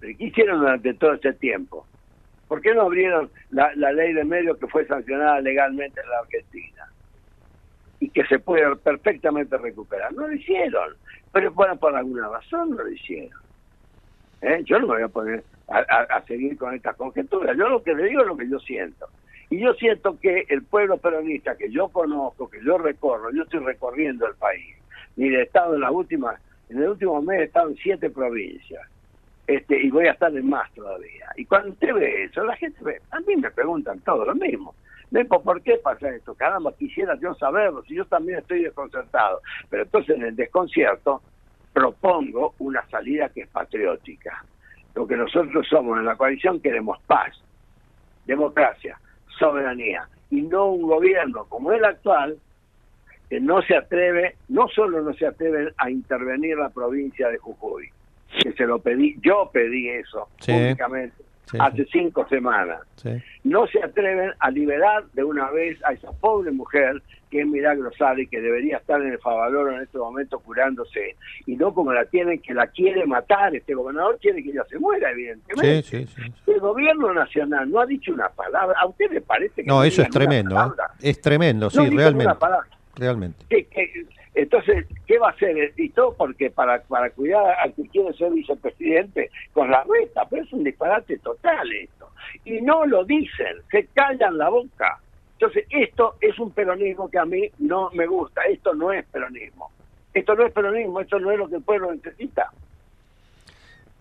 [0.00, 1.86] ¿Qué hicieron durante todo ese tiempo?
[2.52, 6.86] ¿Por qué no abrieron la, ley de medios que fue sancionada legalmente en la Argentina?
[7.98, 10.12] Y que se puede perfectamente recuperar.
[10.12, 10.90] No lo hicieron,
[11.32, 13.40] pero por alguna razón no lo hicieron.
[14.42, 14.60] ¿Eh?
[14.66, 17.56] Yo no me voy a poner a, seguir con estas conjeturas.
[17.56, 19.06] Yo lo que le digo es lo que yo siento.
[19.48, 23.60] Y yo siento que el pueblo peronista que yo conozco, que yo recorro, yo estoy
[23.60, 24.76] recorriendo el país.
[25.16, 26.38] Mire, he estado en las últimas,
[26.68, 28.91] en el último mes he estado en siete provincias
[29.46, 31.30] este, y voy a estar en más todavía.
[31.36, 34.74] Y cuando usted ve eso, la gente ve, a mí me preguntan todo lo mismo.
[35.44, 36.34] ¿por qué pasa esto?
[36.34, 39.40] Caramba, quisiera yo saberlo, si yo también estoy desconcertado.
[39.68, 41.20] Pero entonces en el desconcierto
[41.72, 44.44] propongo una salida que es patriótica.
[44.94, 47.34] Lo que nosotros somos en la coalición queremos paz,
[48.26, 48.98] democracia,
[49.38, 52.38] soberanía, y no un gobierno como el actual
[53.28, 57.90] que no se atreve, no solo no se atreve a intervenir la provincia de Jujuy,
[58.42, 61.22] que se lo pedí, yo pedí eso públicamente
[61.58, 62.80] hace cinco semanas.
[63.44, 67.90] No se atreven a liberar de una vez a esa pobre mujer que es Milagro
[67.96, 71.16] Sari, que debería estar en el Favaloro en este momento curándose,
[71.46, 73.56] y no como la tienen, que la quiere matar.
[73.56, 76.06] Este gobernador quiere que ella se muera, evidentemente.
[76.46, 78.78] El gobierno nacional no ha dicho una palabra.
[78.78, 79.82] ¿A usted le parece que no?
[79.82, 80.60] eso es tremendo.
[80.60, 80.68] ¿eh?
[81.00, 82.34] Es tremendo, sí, realmente.
[82.96, 83.46] Realmente.
[84.34, 85.74] Entonces, ¿qué va a hacer?
[85.76, 90.42] Y todo porque para, para cuidar al que quiere ser vicepresidente con la reta, pero
[90.42, 92.08] es un disparate total esto.
[92.44, 95.00] Y no lo dicen, se callan la boca.
[95.34, 99.70] Entonces, esto es un peronismo que a mí no me gusta, esto no es peronismo.
[100.14, 102.50] Esto no es peronismo, esto no es lo que el pueblo necesita.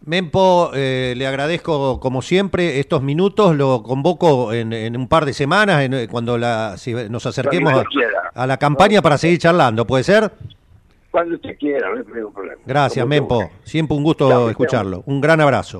[0.03, 5.83] Mempo, eh, le agradezco como siempre estos minutos, lo convoco en, un par de semanas,
[5.83, 6.75] en, cuando la,
[7.09, 7.83] nos acerquemos
[8.33, 10.31] a, la campaña para seguir charlando, ¿puede ser?
[11.11, 12.61] Cuando usted quiera, no hay problema.
[12.65, 15.03] Gracias, Mempo, siempre un gusto escucharlo.
[15.05, 15.79] Un gran abrazo.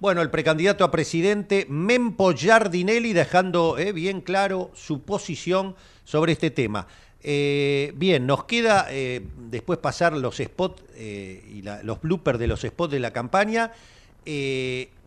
[0.00, 6.50] Bueno, el precandidato a presidente Mempo Giardinelli dejando eh, bien claro su posición sobre este
[6.50, 6.86] tema.
[7.22, 12.60] Eh, bien, nos queda eh, después pasar los spots eh, y los bloopers de los
[12.60, 13.72] spots de la campaña.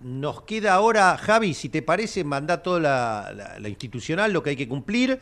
[0.04, 2.80] nos queda ahora, Javi, si te parece, manda toda
[3.60, 5.19] la, institucional, lo que hay que cumplir.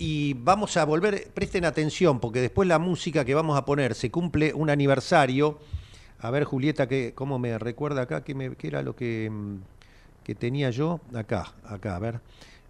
[0.00, 4.10] Y vamos a volver, presten atención, porque después la música que vamos a poner se
[4.12, 5.58] cumple un aniversario.
[6.20, 8.22] A ver, Julieta, que, ¿cómo me recuerda acá?
[8.22, 9.56] ¿Qué, me, qué era lo que, mm,
[10.22, 11.00] que tenía yo?
[11.14, 12.20] Acá, acá, a ver.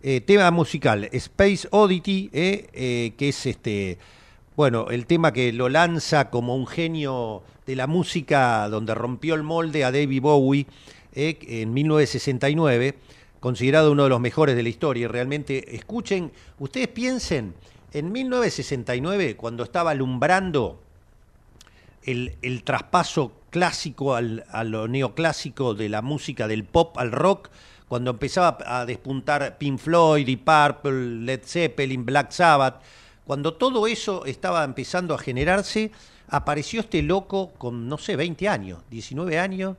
[0.01, 3.99] Eh, tema musical, Space Oddity, eh, eh, que es este,
[4.55, 9.43] bueno, el tema que lo lanza como un genio de la música, donde rompió el
[9.43, 10.67] molde a David Bowie
[11.15, 12.95] en 1969.
[13.41, 15.09] considerado uno de los mejores de la historia.
[15.09, 16.31] Realmente, escuchen,
[16.61, 17.55] ustedes piensen,
[17.93, 20.81] en 1969, cuando estaba alumbrando
[22.05, 27.51] el, el traspaso clásico al, a lo neoclásico de la música del pop al rock,
[27.89, 32.83] cuando empezaba a despuntar Pink Floyd, y Purple, Led Zeppelin, Black Sabbath,
[33.27, 35.91] cuando todo eso estaba empezando a generarse,
[36.29, 39.77] apareció este loco con, no sé, 20 años, 19 años,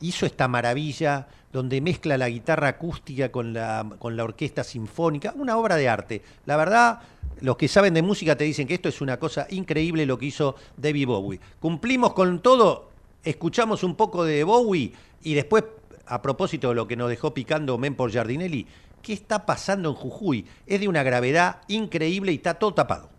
[0.00, 5.56] hizo esta maravilla donde mezcla la guitarra acústica con la, con la orquesta sinfónica, una
[5.56, 6.22] obra de arte.
[6.46, 7.00] La verdad,
[7.40, 10.26] los que saben de música te dicen que esto es una cosa increíble lo que
[10.26, 11.40] hizo David Bowie.
[11.60, 12.90] Cumplimos con todo,
[13.22, 15.62] escuchamos un poco de Bowie y después,
[16.06, 18.66] a propósito de lo que nos dejó picando por Giardinelli,
[19.02, 20.46] ¿qué está pasando en Jujuy?
[20.66, 23.13] Es de una gravedad increíble y está todo tapado.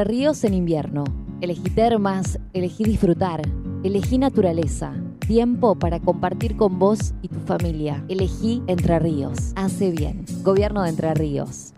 [0.00, 1.04] Entre ríos en invierno.
[1.42, 3.42] Elegí termas, elegí disfrutar,
[3.84, 4.94] elegí naturaleza.
[5.18, 8.02] Tiempo para compartir con vos y tu familia.
[8.08, 9.52] Elegí Entre Ríos.
[9.56, 10.24] Hace bien.
[10.42, 11.74] Gobierno de Entre Ríos.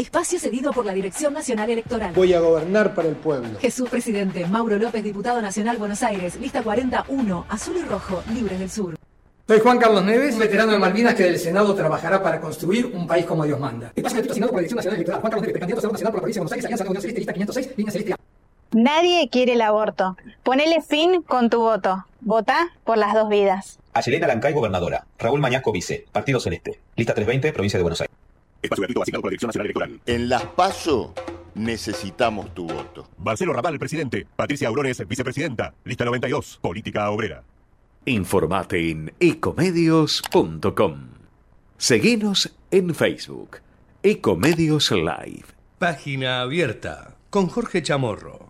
[0.00, 2.14] Espacio cedido por la Dirección Nacional Electoral.
[2.14, 3.58] Voy a gobernar para el pueblo.
[3.60, 8.70] Jesús Presidente, Mauro López, Diputado Nacional Buenos Aires, lista 41, azul y rojo, libres del
[8.70, 8.96] sur.
[9.46, 13.26] Soy Juan Carlos Neves, veterano de Malvinas que del Senado trabajará para construir un país
[13.26, 13.92] como Dios manda.
[13.94, 15.20] Espacio asignado por la Dirección Nacional Electoral.
[15.20, 17.02] Juan Carlos Neves, precandidato a Senado Nacional por la provincia de Buenos Aires, Alianza Unión
[17.02, 18.14] Celeste, lista 506, línea celeste.
[18.72, 20.16] Nadie quiere el aborto.
[20.42, 22.06] Ponele fin con tu voto.
[22.22, 23.78] Vota por las dos vidas.
[23.92, 25.04] Ayelena Lancay, gobernadora.
[25.18, 26.06] Raúl Mañasco, vice.
[26.10, 26.80] Partido Celeste.
[26.96, 28.16] Lista 320, provincia de Buenos Aires.
[28.62, 30.00] Espacio gratuito asignado por la Dirección Nacional Electoral.
[30.06, 31.14] En las PASO
[31.54, 33.08] necesitamos tu voto.
[33.18, 34.26] Marcelo Raval, presidente.
[34.36, 35.74] Patricia Aurones, vicepresidenta.
[35.84, 37.42] Lista 92, política obrera.
[38.04, 41.08] Informate en ecomedios.com.
[41.76, 43.58] Seguinos en Facebook.
[44.02, 45.44] Ecomedios Live.
[45.78, 48.49] Página abierta con Jorge Chamorro.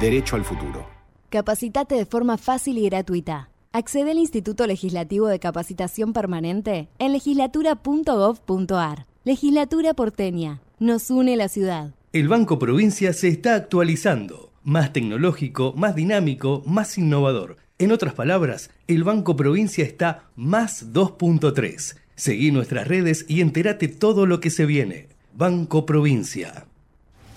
[0.00, 0.86] Derecho al futuro.
[1.28, 3.50] Capacitate de forma fácil y gratuita.
[3.72, 9.06] Accede al Instituto Legislativo de Capacitación Permanente en legislatura.gov.ar.
[9.24, 10.62] Legislatura porteña.
[10.78, 11.92] Nos une la ciudad.
[12.14, 14.50] El Banco Provincia se está actualizando.
[14.64, 17.58] Más tecnológico, más dinámico, más innovador.
[17.78, 21.96] En otras palabras, el Banco Provincia está más 2.3.
[22.16, 25.08] Seguí nuestras redes y entérate todo lo que se viene.
[25.34, 26.69] Banco Provincia.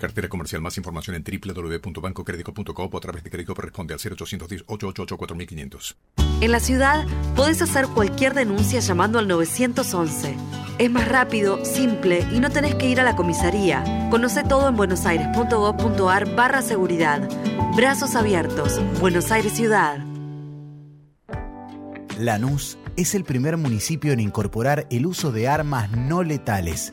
[0.00, 0.60] Cartera comercial.
[0.62, 5.94] Más información en www.bancocredico.coop o a través de crédito corresponde al 0810-888-4500.
[6.40, 10.34] En la ciudad podés hacer cualquier denuncia llamando al 911.
[10.78, 14.08] Es más rápido, simple y no tenés que ir a la comisaría.
[14.10, 17.28] Conoce todo en buenosaires.gov.ar barra seguridad.
[17.76, 18.80] Brazos abiertos.
[18.98, 19.98] Buenos Aires Ciudad.
[22.18, 26.92] Lanús es el primer municipio en incorporar el uso de armas no letales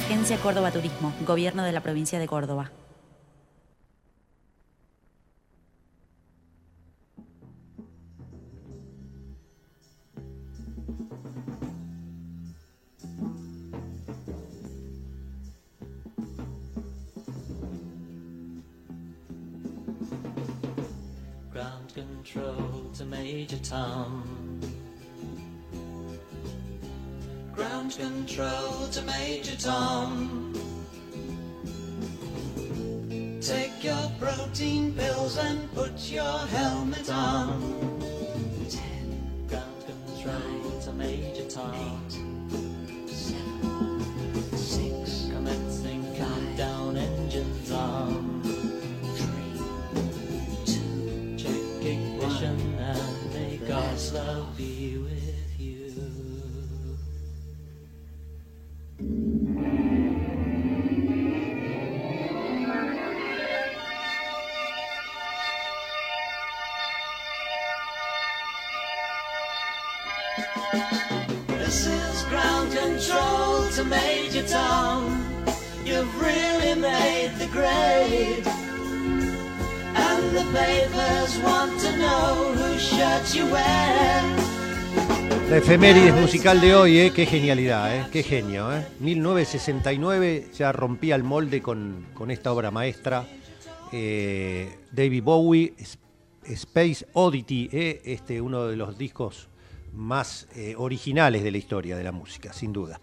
[0.00, 2.72] Agencia Córdoba Turismo, Gobierno de la Provincia de Córdoba.
[21.52, 24.39] Ground control to Major.
[27.54, 30.54] Ground control to Major Tom.
[33.40, 38.00] Take your protein pills and put your helmet on.
[38.68, 39.46] Ten.
[39.48, 42.04] Ground control to Major Tom.
[43.06, 44.56] Seven.
[44.56, 45.28] Six.
[45.32, 46.04] Commencing
[46.96, 48.40] engines on.
[53.32, 55.09] May God's love you.
[85.48, 87.12] La efemérides musical de hoy, ¿eh?
[87.14, 88.06] qué genialidad, ¿eh?
[88.12, 88.72] qué genio.
[88.72, 88.86] ¿eh?
[89.00, 93.26] 1969 ya rompía el molde con, con esta obra maestra.
[93.92, 95.74] Eh, David Bowie,
[96.44, 98.02] Space Oddity, ¿eh?
[98.04, 99.48] este, uno de los discos
[99.92, 103.00] más eh, originales de la historia de la música, sin duda.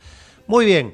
[0.48, 0.93] Muy bien,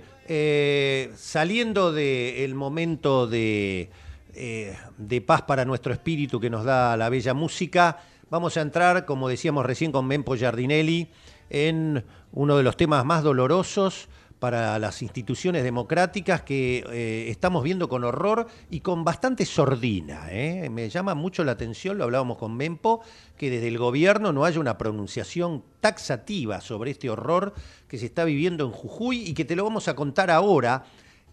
[1.15, 3.91] saliendo del momento de,
[4.33, 9.05] eh, de paz para nuestro espíritu que nos da la bella música, vamos a entrar,
[9.05, 11.09] como decíamos recién con Mempo Giardinelli,
[11.49, 14.09] en uno de los temas más dolorosos
[14.43, 20.25] para las instituciones democráticas que eh, estamos viendo con horror y con bastante sordina.
[20.31, 20.69] ¿eh?
[20.69, 22.99] Me llama mucho la atención, lo hablábamos con Mempo,
[23.37, 27.53] que desde el gobierno no haya una pronunciación taxativa sobre este horror
[27.87, 30.83] que se está viviendo en Jujuy y que te lo vamos a contar ahora,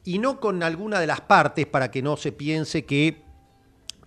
[0.04, 3.22] y no con alguna de las partes para que no se piense que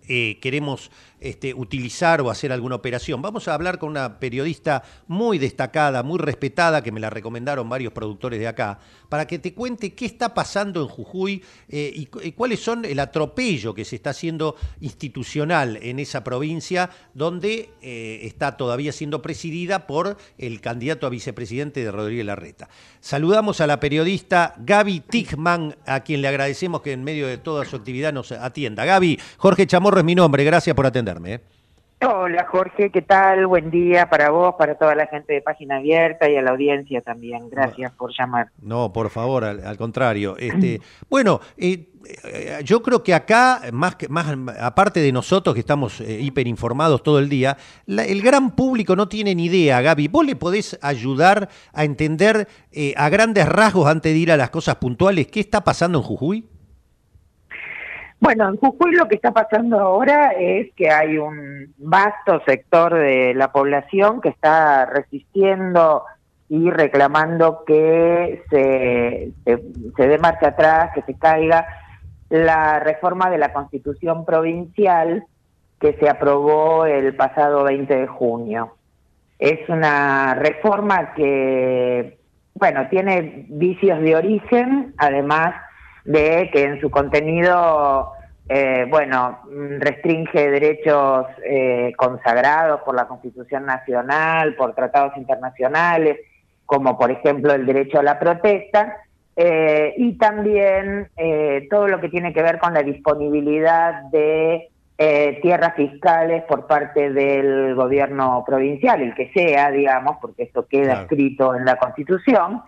[0.08, 0.92] eh, queremos
[1.24, 3.22] este, utilizar o hacer alguna operación.
[3.22, 7.94] Vamos a hablar con una periodista muy destacada, muy respetada, que me la recomendaron varios
[7.94, 12.20] productores de acá, para que te cuente qué está pasando en Jujuy eh, y, cu-
[12.22, 18.20] y cuáles son el atropello que se está haciendo institucional en esa provincia, donde eh,
[18.24, 22.70] está todavía siendo presidida por el candidato a vicepresidente de Rodríguez Larreta.
[23.00, 27.64] Saludamos a la periodista Gaby Tichman, a quien le agradecemos que en medio de toda
[27.66, 28.84] su actividad nos atienda.
[28.86, 30.86] Gaby, Jorge Chamorro es mi nombre, gracias por
[31.26, 31.40] ¿eh?
[32.06, 33.48] Hola Jorge, ¿qué tal?
[33.48, 37.00] Buen día para vos, para toda la gente de Página Abierta y a la audiencia
[37.00, 37.50] también.
[37.50, 38.50] Gracias por llamar.
[38.62, 40.36] No, por favor, al, al contrario.
[40.38, 41.88] Este, bueno, eh,
[42.26, 47.04] eh, yo creo que acá, más, que, más aparte de nosotros que estamos eh, hiperinformados
[47.04, 47.56] todo el día,
[47.86, 50.10] la- el gran público no tiene ni idea, Gaby.
[50.10, 54.50] ¿Vos le podés ayudar a entender eh, a grandes rasgos, antes de ir a las
[54.50, 56.50] cosas puntuales, qué está pasando en Jujuy?
[58.24, 63.34] Bueno, en Jujuy lo que está pasando ahora es que hay un vasto sector de
[63.34, 66.06] la población que está resistiendo
[66.48, 69.62] y reclamando que se, se,
[69.98, 71.68] se dé marcha atrás, que se caiga
[72.30, 75.26] la reforma de la constitución provincial
[75.82, 78.78] que se aprobó el pasado 20 de junio.
[79.38, 82.20] Es una reforma que,
[82.54, 85.56] bueno, tiene vicios de origen, además
[86.06, 88.12] de que en su contenido,
[88.50, 89.40] eh, bueno,
[89.80, 96.20] restringe derechos eh, consagrados por la Constitución Nacional, por tratados internacionales,
[96.66, 98.98] como por ejemplo el derecho a la protesta,
[99.36, 105.40] eh, y también eh, todo lo que tiene que ver con la disponibilidad de eh,
[105.42, 111.02] tierras fiscales por parte del gobierno provincial, el que sea, digamos, porque esto queda Claro.
[111.02, 112.62] escrito en la Constitución.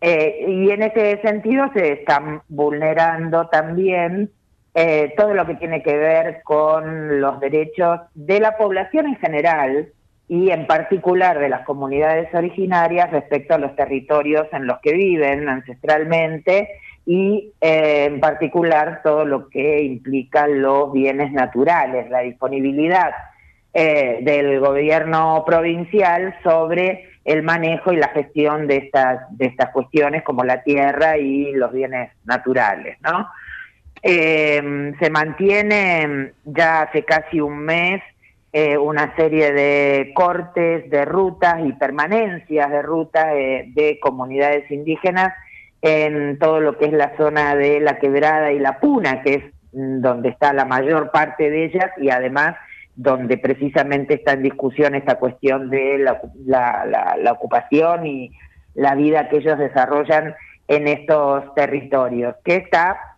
[0.00, 4.30] Eh, y en ese sentido se están vulnerando también
[4.74, 9.88] eh, todo lo que tiene que ver con los derechos de la población en general
[10.28, 15.48] y en particular de las comunidades originarias respecto a los territorios en los que viven
[15.48, 16.68] ancestralmente
[17.04, 23.10] y eh, en particular todo lo que implica los bienes naturales, la disponibilidad
[23.74, 30.22] eh, del gobierno provincial sobre el manejo y la gestión de estas de estas cuestiones
[30.22, 33.28] como la tierra y los bienes naturales, ¿no?
[34.02, 38.02] Eh, se mantiene ya hace casi un mes
[38.52, 45.32] eh, una serie de cortes de rutas y permanencias de rutas eh, de comunidades indígenas
[45.82, 49.44] en todo lo que es la zona de la quebrada y la puna, que es
[49.72, 52.56] mm, donde está la mayor parte de ellas y además
[53.02, 58.30] donde precisamente está en discusión esta cuestión de la, la- la- ocupación y
[58.74, 60.34] la vida que ellos desarrollan
[60.68, 63.16] en estos territorios, que está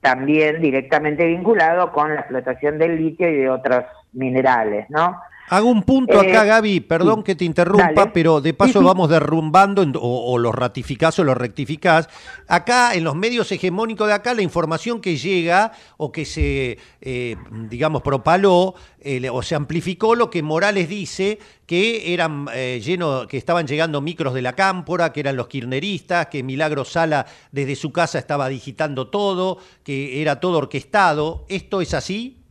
[0.00, 5.20] también directamente vinculado con la explotación del litio y de otros minerales, ¿no?
[5.50, 7.24] Hago un punto acá, Eh, Gaby, perdón sí.
[7.24, 8.10] que te interrumpa, Dale.
[8.12, 8.84] pero de paso Sí, sí.
[8.84, 12.08] vamos derrumbando o, o lo ratificás o lo rectificás.
[12.46, 17.36] Acá, en los medios hegemónicos de acá, la información que llega o que se, eh,
[17.68, 23.36] digamos, propaló eh, o se amplificó lo que Morales dice, que eran eh, lleno, que
[23.36, 27.92] estaban llegando micros de la cámpora, que eran los kirneristas, que Milagro Sala desde su
[27.92, 31.44] casa estaba digitando todo, que era todo orquestado.
[31.48, 32.42] ¿Esto es así?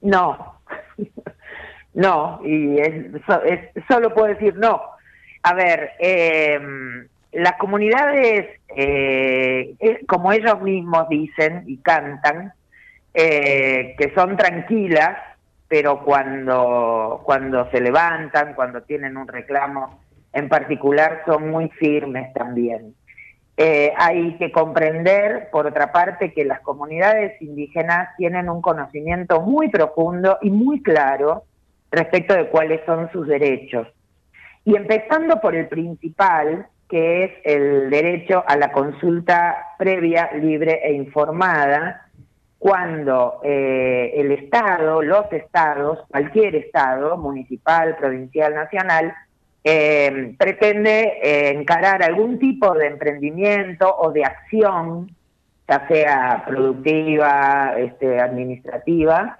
[0.00, 0.57] No,
[1.98, 2.94] no, y es,
[3.44, 4.80] es- solo puedo decir no.
[5.42, 6.58] A ver, eh,
[7.32, 8.46] las comunidades,
[8.76, 12.52] eh, eh, como ellos mismos dicen y cantan,
[13.14, 15.18] eh, que son tranquilas,
[15.66, 20.00] pero cuando, cuando se levantan, cuando tienen un reclamo
[20.32, 22.94] en particular, son muy firmes también.
[23.56, 29.68] Eh, hay que comprender, por otra parte, que las comunidades indígenas tienen un conocimiento muy
[29.68, 31.42] profundo y muy claro
[31.90, 33.88] respecto de cuáles son sus derechos.
[34.64, 40.92] Y empezando por el principal, que es el derecho a la consulta previa, libre e
[40.92, 42.08] informada,
[42.58, 49.14] cuando eh, el Estado, los estados, cualquier Estado, municipal, provincial, nacional,
[49.62, 55.14] eh, pretende eh, encarar algún tipo de emprendimiento o de acción,
[55.68, 59.38] ya sea productiva, este, administrativa,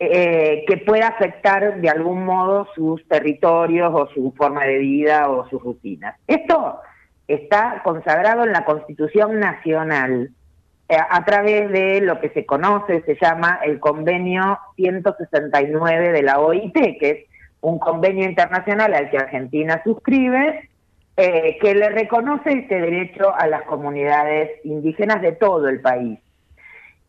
[0.00, 5.48] eh, que pueda afectar de algún modo sus territorios o su forma de vida o
[5.48, 6.16] sus rutinas.
[6.26, 6.80] Esto
[7.26, 10.30] está consagrado en la Constitución Nacional
[10.88, 16.40] eh, a través de lo que se conoce, se llama el Convenio 169 de la
[16.40, 17.24] OIT, que es
[17.60, 20.70] un convenio internacional al que Argentina suscribe,
[21.16, 26.20] eh, que le reconoce este derecho a las comunidades indígenas de todo el país.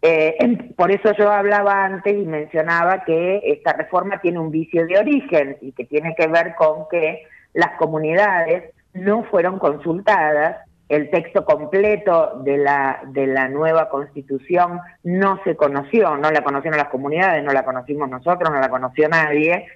[0.02, 4.98] Eh, por eso yo hablaba antes y mencionaba que esta reforma tiene un vicio de
[4.98, 7.24] origen y que tiene que ver con que
[7.54, 15.40] las comunidades no fueron consultadas, el texto completo de la, de la nueva constitución no
[15.44, 19.68] se conoció, no la conocieron las comunidades, no la conocimos nosotros, no la conoció nadie.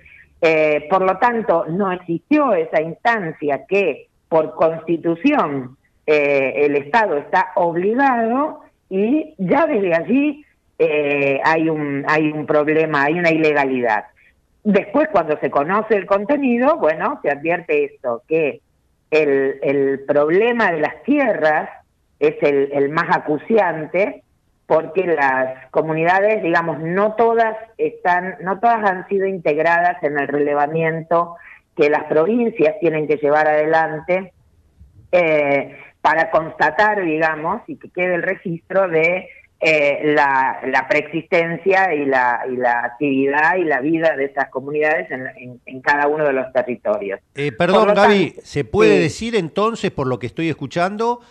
[0.42, 7.52] Eh, por lo tanto, no existió esa instancia que por constitución eh, el Estado está
[7.56, 8.63] obligado
[8.96, 10.46] y ya desde allí
[10.78, 14.06] eh, hay, un, hay un problema, hay una ilegalidad.
[14.64, 18.62] Después, cuando se conoce el contenido, bueno, se advierte esto, que
[19.10, 21.72] el, el problema de las tierras
[22.20, 24.22] es el, más acuciante
[24.68, 31.36] porque las comunidades, digamos, no todas están, no todas han sido integradas en el relevamiento
[31.76, 34.34] que las provincias tienen que llevar adelante
[35.12, 39.30] eh, para constatar, digamos, y que quede el registro de
[39.62, 45.10] eh, la, la preexistencia y la, y la actividad y la vida de estas comunidades
[45.10, 47.22] en, en- en cada uno de los territorios.
[47.36, 49.04] Eh, perdón, lo Gaby, tanto, ¿se puede sí.
[49.04, 51.22] decir entonces, por lo que estoy escuchando,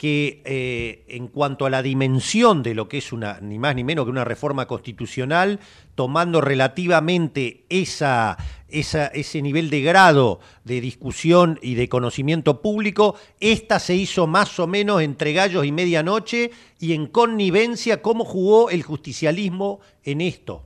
[0.00, 3.84] que eh, en cuanto a la dimensión de lo que es una, ni más ni
[3.84, 5.60] menos que una reforma constitucional,
[5.94, 8.38] tomando relativamente esa,
[8.70, 14.58] esa, ese nivel de grado de discusión y de conocimiento público, esta se hizo más
[14.58, 20.62] o menos entre gallos y medianoche y en connivencia, ¿cómo jugó el justicialismo en esto?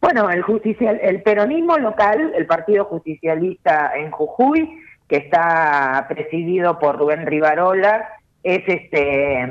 [0.00, 4.81] Bueno, el, justicial, el peronismo local, el Partido Justicialista en Jujuy,
[5.12, 8.08] que está presidido por Rubén Rivarola,
[8.42, 9.46] es este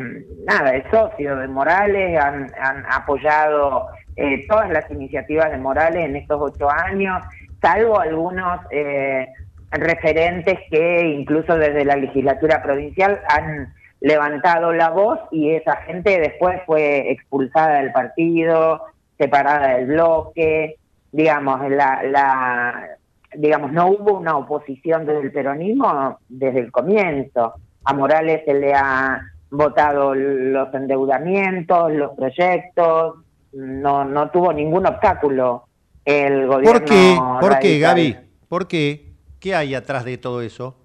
[0.48, 6.16] nada, es socio de Morales, han, han apoyado eh, todas las iniciativas de Morales en
[6.16, 7.22] estos ocho años,
[7.62, 9.28] salvo algunos eh,
[9.70, 16.60] referentes que incluso desde la legislatura provincial han levantado la voz y esa gente después
[16.66, 18.82] fue expulsada del partido,
[19.20, 20.78] separada del bloque,
[21.12, 22.98] digamos, la, la
[23.36, 27.54] digamos, no hubo una oposición desde el peronismo desde el comienzo.
[27.84, 33.16] A Morales se le ha votado los endeudamientos, los proyectos,
[33.54, 35.66] no, no tuvo ningún obstáculo
[36.06, 36.80] el gobierno.
[36.80, 37.18] ¿Por qué?
[37.40, 37.80] ¿Por qué.
[37.80, 38.18] Gaby?
[38.48, 39.14] ¿Por qué?
[39.40, 40.78] ¿Qué hay atrás de todo eso?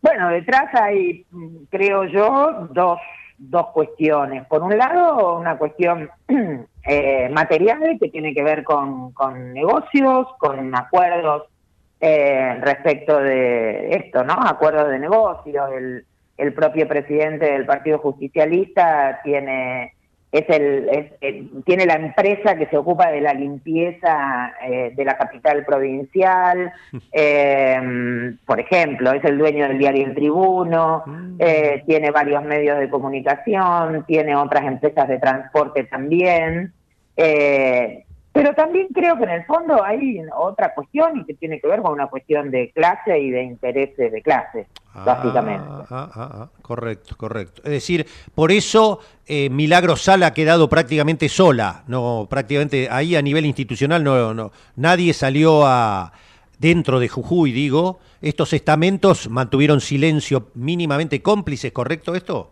[0.00, 1.26] Bueno, detrás hay,
[1.70, 2.98] creo yo, dos,
[3.36, 4.46] dos cuestiones.
[4.46, 6.10] Por un lado, una cuestión
[6.84, 11.44] eh, material que tiene que ver con, con negocios, con acuerdos
[12.00, 14.34] eh, respecto de esto, ¿no?
[14.34, 16.04] Acuerdos de negocios, el,
[16.36, 19.94] el propio presidente del Partido Justicialista tiene
[20.30, 25.04] es el, es- eh, tiene la empresa que se ocupa de la limpieza eh, de
[25.04, 26.70] la capital provincial,
[27.12, 31.02] eh, por ejemplo, es el dueño del diario El Tribuno,
[31.38, 36.74] eh, tiene varios medios de comunicación, tiene otras empresas de transporte también,
[37.16, 41.66] eh, pero también creo que en el fondo hay otra cuestión y que tiene que
[41.66, 45.66] ver con una cuestión de clase y de intereses de clase, básicamente.
[45.68, 47.62] Ah, ah, ah, ah, correcto, correcto.
[47.64, 53.22] Es decir, por eso eh, Milagro Sala ha quedado prácticamente sola, no, prácticamente ahí a
[53.22, 56.12] nivel institucional no, no, nadie salió a
[56.58, 62.50] dentro de Jujuy, digo, estos estamentos mantuvieron silencio mínimamente cómplices, ¿correcto esto?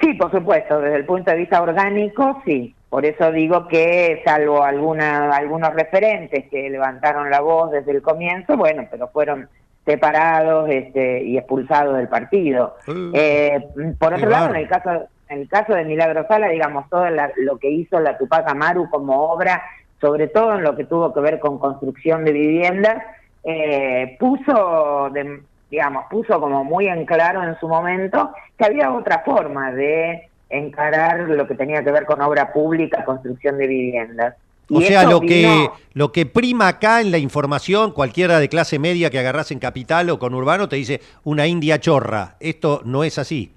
[0.00, 2.74] Sí, por supuesto, desde el punto de vista orgánico, sí.
[2.90, 8.56] Por eso digo que, salvo alguna, algunos referentes que levantaron la voz desde el comienzo,
[8.56, 9.48] bueno, pero fueron
[9.84, 12.76] separados este, y expulsados del partido.
[13.14, 13.66] Eh,
[13.98, 14.90] por otro lado, en el caso,
[15.28, 18.88] en el caso de Milagro Sala, digamos, todo la- lo que hizo la Tupac Amaru
[18.90, 19.62] como obra,
[20.00, 23.02] sobre todo en lo que tuvo que ver con construcción de viviendas,
[23.44, 29.20] eh, puso, de- digamos, puso como muy en claro en su momento que había otra
[29.24, 34.34] forma de encarar lo que tenía que ver con obra pública, construcción de viviendas.
[34.70, 38.48] O Y sea, lo que, vino- lo que prima acá en la información, cualquiera de
[38.48, 42.34] clase media que agarras en Capital o con Urbano te dice una india chorra.
[42.40, 43.52] Esto no es así.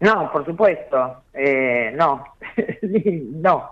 [0.00, 2.24] No, por supuesto, eh, no,
[3.42, 3.70] no,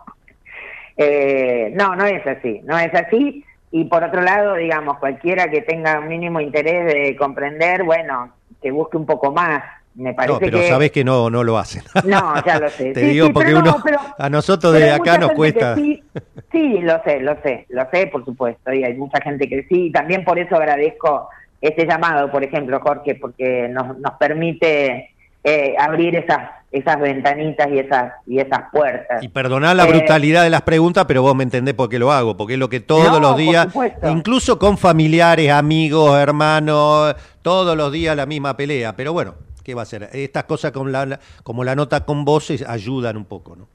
[0.96, 3.44] Eh, no, no es así, no es así.
[3.70, 8.32] Y por otro lado, digamos, cualquiera que tenga un mínimo interés de comprender, bueno,
[8.62, 9.62] que busque un poco más.
[9.96, 11.82] Me parece No, pero que sabés que no, no lo hacen.
[12.04, 12.92] No, ya lo sé.
[12.94, 15.74] Te Sí, digo sí, porque no, uno, pero- a nosotros de acá nos cuesta.
[15.74, 16.02] Sí,
[16.52, 18.72] sí, lo sé, lo sé, lo sé, por supuesto.
[18.72, 19.86] Y hay mucha gente que sí.
[19.86, 21.28] Y también por eso agradezco
[21.60, 25.10] este llamado, por ejemplo, Jorge, porque nos, nos permite
[25.42, 29.22] eh, abrir esas esas ventanitas y esas y esas puertas.
[29.22, 32.12] Y perdoná la Eh, brutalidad de las preguntas, pero vos me entendés por qué lo
[32.12, 33.68] hago, porque es lo que todos No, los días,
[34.10, 38.94] incluso con familiares, amigos, hermanos, todos los días la misma pelea.
[38.94, 39.36] Pero bueno,
[39.66, 40.08] ¿qué va a ser?
[40.12, 43.66] Estas cosas la, la- como la nota con voces ayudan un poco, ¿no?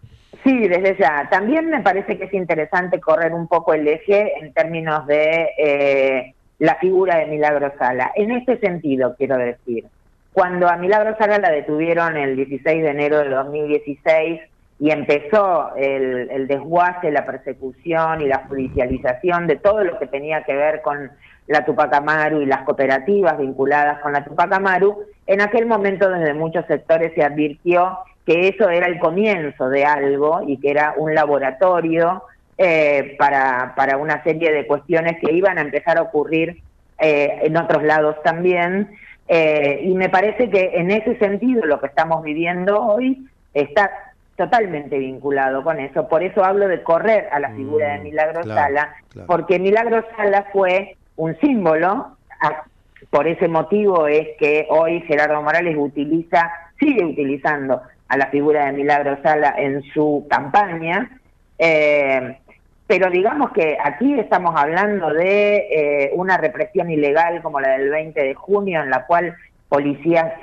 [0.45, 1.27] Sí, desde ya.
[1.29, 6.33] También me parece que es interesante correr un poco el eje en términos de eh,
[6.59, 8.11] la figura de Milagro Sala.
[8.15, 9.83] En este sentido, quiero decir,
[10.31, 14.39] cuando a Milagro Sala la detuvieron el 16 de enero de 2016
[14.79, 20.43] y empezó el, el desguace, la persecución y la judicialización de todo lo que tenía
[20.43, 21.11] que ver con
[21.47, 26.33] la Tupac Amaru y las cooperativas vinculadas con la Tupac Amaru, en aquel momento desde
[26.33, 31.15] muchos sectores se advirtió que eso era el comienzo de algo y que era un
[31.15, 32.23] laboratorio
[32.57, 36.57] eh, para, para una serie de cuestiones que iban a empezar a ocurrir
[36.99, 38.91] eh, en otros lados también.
[39.27, 43.89] Eh, y me parece que en ese sentido lo que estamos viviendo hoy está
[44.35, 46.07] totalmente vinculado con eso.
[46.07, 49.27] Por eso hablo de correr a la figura de Milagro claro, Sala, claro.
[49.27, 52.17] porque Milagro Sala fue un símbolo.
[52.41, 52.63] a-
[53.09, 58.73] por ese motivo es que hoy Gerardo Morales utiliza, sigue utilizando a la figura de
[58.73, 61.09] Milagro Sala en su campaña.
[61.57, 62.37] Eh,
[62.85, 68.21] pero digamos que aquí estamos hablando de eh, una represión ilegal como la del 20
[68.21, 69.35] de junio, en la cual
[69.69, 70.33] policías,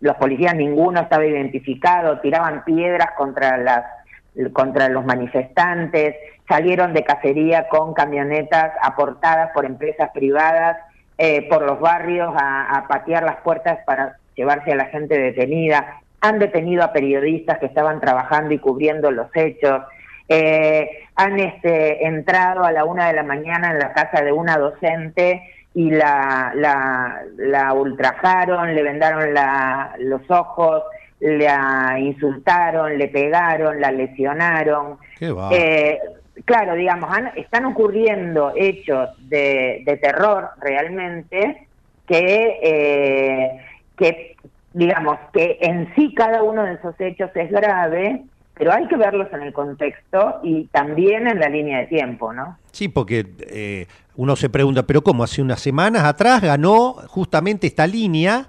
[0.00, 3.84] los policías ninguno estaba identificado, tiraban piedras contra las
[4.52, 6.16] contra los manifestantes,
[6.48, 10.76] salieron de cacería con camionetas aportadas por empresas privadas
[11.18, 16.00] eh, por los barrios a, a patear las puertas para llevarse a la gente detenida,
[16.20, 19.82] han detenido a periodistas que estaban trabajando y cubriendo los hechos,
[20.28, 24.56] eh, han este, entrado a la una de la mañana en la casa de una
[24.56, 25.42] docente
[25.74, 30.82] y la, la, la ultrajaron, le vendaron la- los ojos,
[31.20, 34.98] la insultaron, le pegaron, la lesionaron.
[35.18, 35.50] Qué va.
[35.52, 36.00] Eh,
[36.44, 41.66] claro, digamos, han- están ocurriendo hechos de, terror realmente
[42.06, 43.60] que, eh,
[43.96, 44.36] que,
[44.72, 48.22] digamos, que en sí cada uno de esos hechos es grave,
[48.54, 52.58] pero hay que verlos en el contexto y también en la línea de tiempo, ¿no?
[52.72, 55.24] Sí, porque eh, uno se pregunta, pero ¿cómo?
[55.24, 58.46] Hace unas semanas atrás ganó justamente esta línea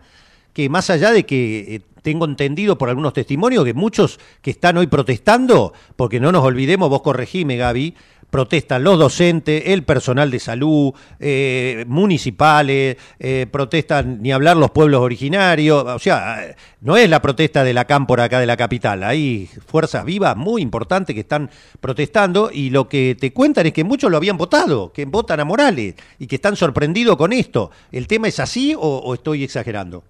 [0.54, 4.78] que más allá de que eh, tengo entendido por algunos testimonios que muchos que están
[4.78, 7.96] hoy protestando, porque no nos olvidemos, vos corregime Gaby,
[8.30, 15.02] protestan los docentes, el personal de salud, eh, municipales, eh, protestan ni hablar los pueblos
[15.02, 19.50] originarios, o sea, no es la protesta de la cámpora acá de la capital, hay
[19.66, 21.50] fuerzas vivas muy importantes que están
[21.82, 25.46] protestando y lo que te cuentan es que muchos lo habían votado, que votan a
[25.46, 27.72] Morales y que están sorprendidos con esto.
[27.92, 30.04] ¿El tema es así o estoy exagerando?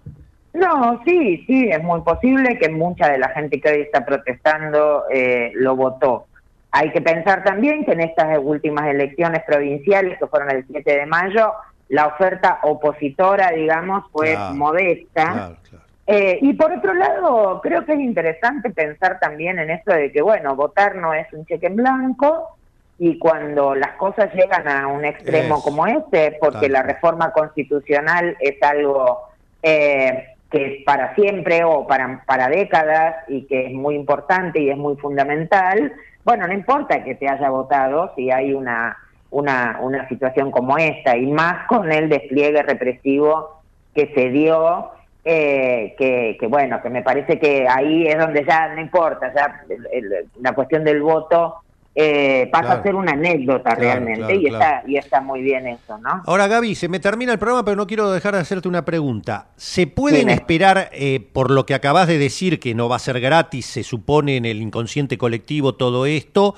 [0.56, 5.04] No, sí, sí, es muy posible que mucha de la gente que hoy está protestando
[5.12, 6.26] eh, lo votó.
[6.70, 11.06] Hay que pensar también que en estas últimas elecciones provinciales, que fueron el 7 de
[11.06, 11.52] mayo,
[11.90, 15.32] la oferta opositora, digamos, fue Claro, modesta.
[15.32, 15.84] claro, claro.
[16.06, 20.22] Eh, y por otro lado, creo que es interesante pensar también en esto de que,
[20.22, 22.56] bueno, votar no es un cheque en blanco
[22.98, 28.36] y cuando las cosas llegan a un extremo Es, como este, porque la reforma constitucional
[28.40, 29.20] es algo
[29.62, 34.70] eh, que es para siempre o para, para décadas y que es muy importante y
[34.70, 35.92] es muy fundamental,
[36.24, 38.96] bueno, no importa que te haya votado si hay una,
[39.30, 43.60] una, una situación como esta y más con el despliegue represivo
[43.94, 44.90] que se dio
[45.24, 49.64] eh, que, que, bueno, que me parece que ahí es donde ya no importa, ya
[49.92, 51.56] el- la cuestión del voto
[51.98, 52.80] eh, pasa Claro.
[52.80, 54.46] a ser una anécdota Claro, realmente claro, y.
[54.46, 56.22] Está, y está muy bien eso, ¿no?
[56.26, 59.48] Ahora, Gaby, se me termina el programa, pero no quiero dejar de hacerte una pregunta.
[59.56, 60.34] ¿Se pueden Dime.
[60.34, 63.82] esperar, eh, por lo que acabas de decir, que no va a ser gratis, se
[63.82, 66.54] supone en el inconsciente colectivo todo esto?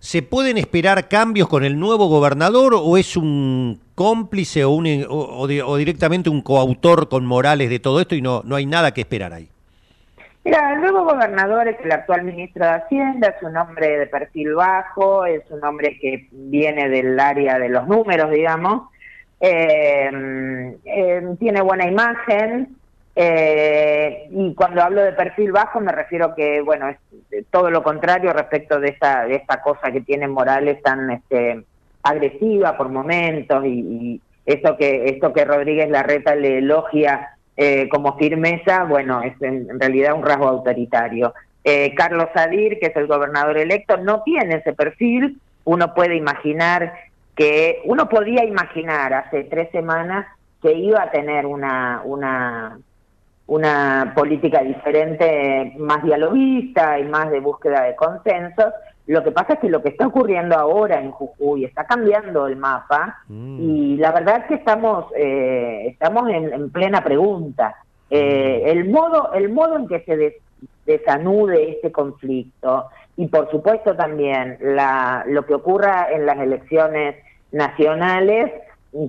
[0.00, 5.38] ¿Se pueden esperar cambios con el nuevo gobernador o es un cómplice o, un, o,
[5.38, 8.66] o di- o directamente un coautor con Morales de todo esto y no, no hay
[8.66, 9.48] nada que esperar ahí?
[10.44, 14.54] Mira, el nuevo gobernador es el actual ministro de Hacienda, es un hombre de perfil
[14.54, 18.90] bajo, es un hombre que viene del área de los números, digamos,
[19.40, 20.10] eh,
[21.38, 22.76] tiene buena imagen,
[23.16, 26.98] eh, y cuando hablo de perfil bajo me refiero que, bueno, es
[27.50, 31.64] todo lo contrario respecto de esta, de esta cosa que tiene Morales tan este,
[32.02, 38.16] agresiva por momentos y, y esto que esto que Rodríguez Larreta le elogia eh, como
[38.16, 41.34] firmeza, bueno, es en, realidad un rasgo autoritario.
[41.62, 45.40] Eh, Carlos Adir, que es el gobernador electo, no tiene ese perfil.
[45.64, 46.92] Uno puede imaginar
[47.36, 50.26] que, uno podía imaginar hace tres semanas
[50.60, 52.78] que iba a tener una, una,
[53.46, 58.72] una política diferente, más dialoguista y más de búsqueda de consensos.
[59.06, 62.56] Lo que pasa es que lo que está ocurriendo ahora en Jujuy está cambiando el
[62.56, 67.76] mapa y la verdad es que estamos eh, estamos en, en plena pregunta.
[68.08, 70.34] Eh, el modo el modo en que se des-
[70.86, 72.86] desanude este conflicto
[73.16, 77.16] y por supuesto también la, lo que ocurra en las elecciones
[77.52, 78.52] nacionales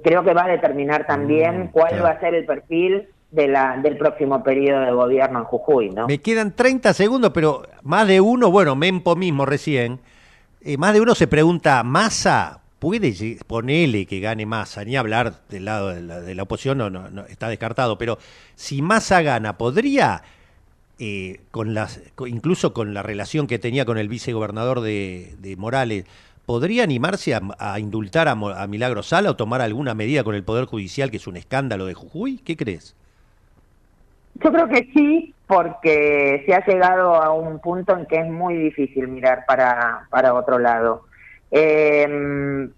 [0.04, 2.04] creo que va a determinar también cuál claro.
[2.06, 6.08] va a ser el perfil de la, del próximo periodo de gobierno en Jujuy, ¿no?
[6.08, 10.00] Me quedan 30 segundos, pero más de uno, bueno, Mempo mismo recién,
[10.62, 14.86] eh, más de uno se pregunta, ¿Massa puede ponerle que gane Massa?
[14.86, 18.18] Ni hablar del lado de la, de la oposición, no, no, no, está descartado, pero
[18.56, 20.24] si Massa gana, ¿podría,
[20.98, 26.06] eh, con las, incluso con la relación que tenía con el vicegobernador de, Morales,
[26.46, 30.66] ¿podría animarse a, indultar a, a Milagro Sala o tomar alguna medida con el Poder
[30.66, 32.38] Judicial, que es un escándalo de Jujuy?
[32.38, 32.96] ¿Qué crees?
[34.36, 38.56] Yo creo que sí, porque se ha llegado a un punto en que es muy
[38.56, 41.06] difícil mirar para, para otro lado.
[41.52, 42.70] Eh,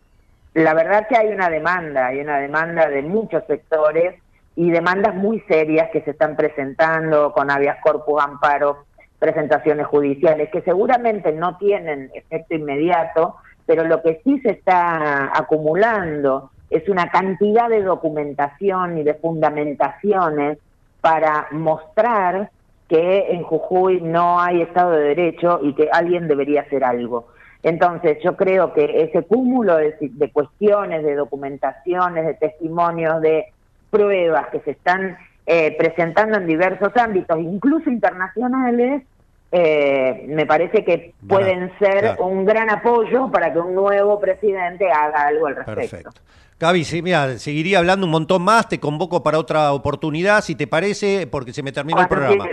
[0.54, 4.16] la verdad que hay una demanda, hay una demanda de muchos sectores
[4.56, 8.78] y demandas muy serias que se están presentando con habeas corpus, amparos,
[9.20, 13.36] presentaciones judiciales, que seguramente no tienen efecto inmediato,
[13.66, 20.58] pero lo que sí se está acumulando es una cantidad de documentación y de fundamentaciones
[21.02, 22.50] para mostrar
[22.88, 27.28] que en Jujuy no hay Estado de Derecho y que alguien debería hacer algo.
[27.64, 33.48] Entonces, yo creo que ese cúmulo de, de cuestiones, de documentaciones, de testimonios, de
[33.90, 39.04] pruebas que se están eh, presentando en diversos ámbitos, incluso internacionales,
[39.52, 42.26] eh, me parece que pueden ser claro.
[42.26, 45.74] un gran apoyo para que un nuevo presidente haga algo al respecto.
[45.82, 46.22] Perfecto.
[46.60, 50.66] Gaby, sí, mira, seguiría hablando un montón más, te convoco para otra oportunidad, si te
[50.66, 52.48] parece, porque se me terminó el programa.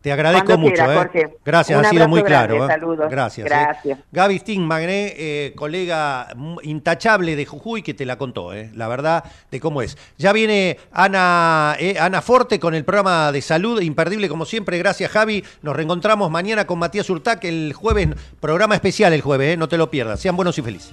[0.00, 1.28] Te agradezco Cuando mucho, quiera, ¿eh?
[1.44, 2.64] Gracias, Un ha sido muy grande, claro.
[2.64, 2.68] ¿eh?
[2.68, 3.10] saludos.
[3.10, 3.46] Gracias.
[3.46, 3.50] ¿eh?
[3.50, 3.98] Gracias.
[4.10, 5.14] Gaby ¿eh?
[5.18, 8.70] Eh, colega mm, intachable de Jujuy, que te la contó, ¿eh?
[8.74, 9.98] la verdad, de cómo es.
[10.16, 14.78] Ya viene Ana, eh, Ana Forte con el programa de salud, imperdible como siempre.
[14.78, 15.44] Gracias, Javi.
[15.60, 18.08] Nos reencontramos mañana con Matías Urtac, el jueves,
[18.40, 19.56] programa especial el jueves, ¿eh?
[19.58, 20.18] no te lo pierdas.
[20.18, 20.92] Sean buenos y felices.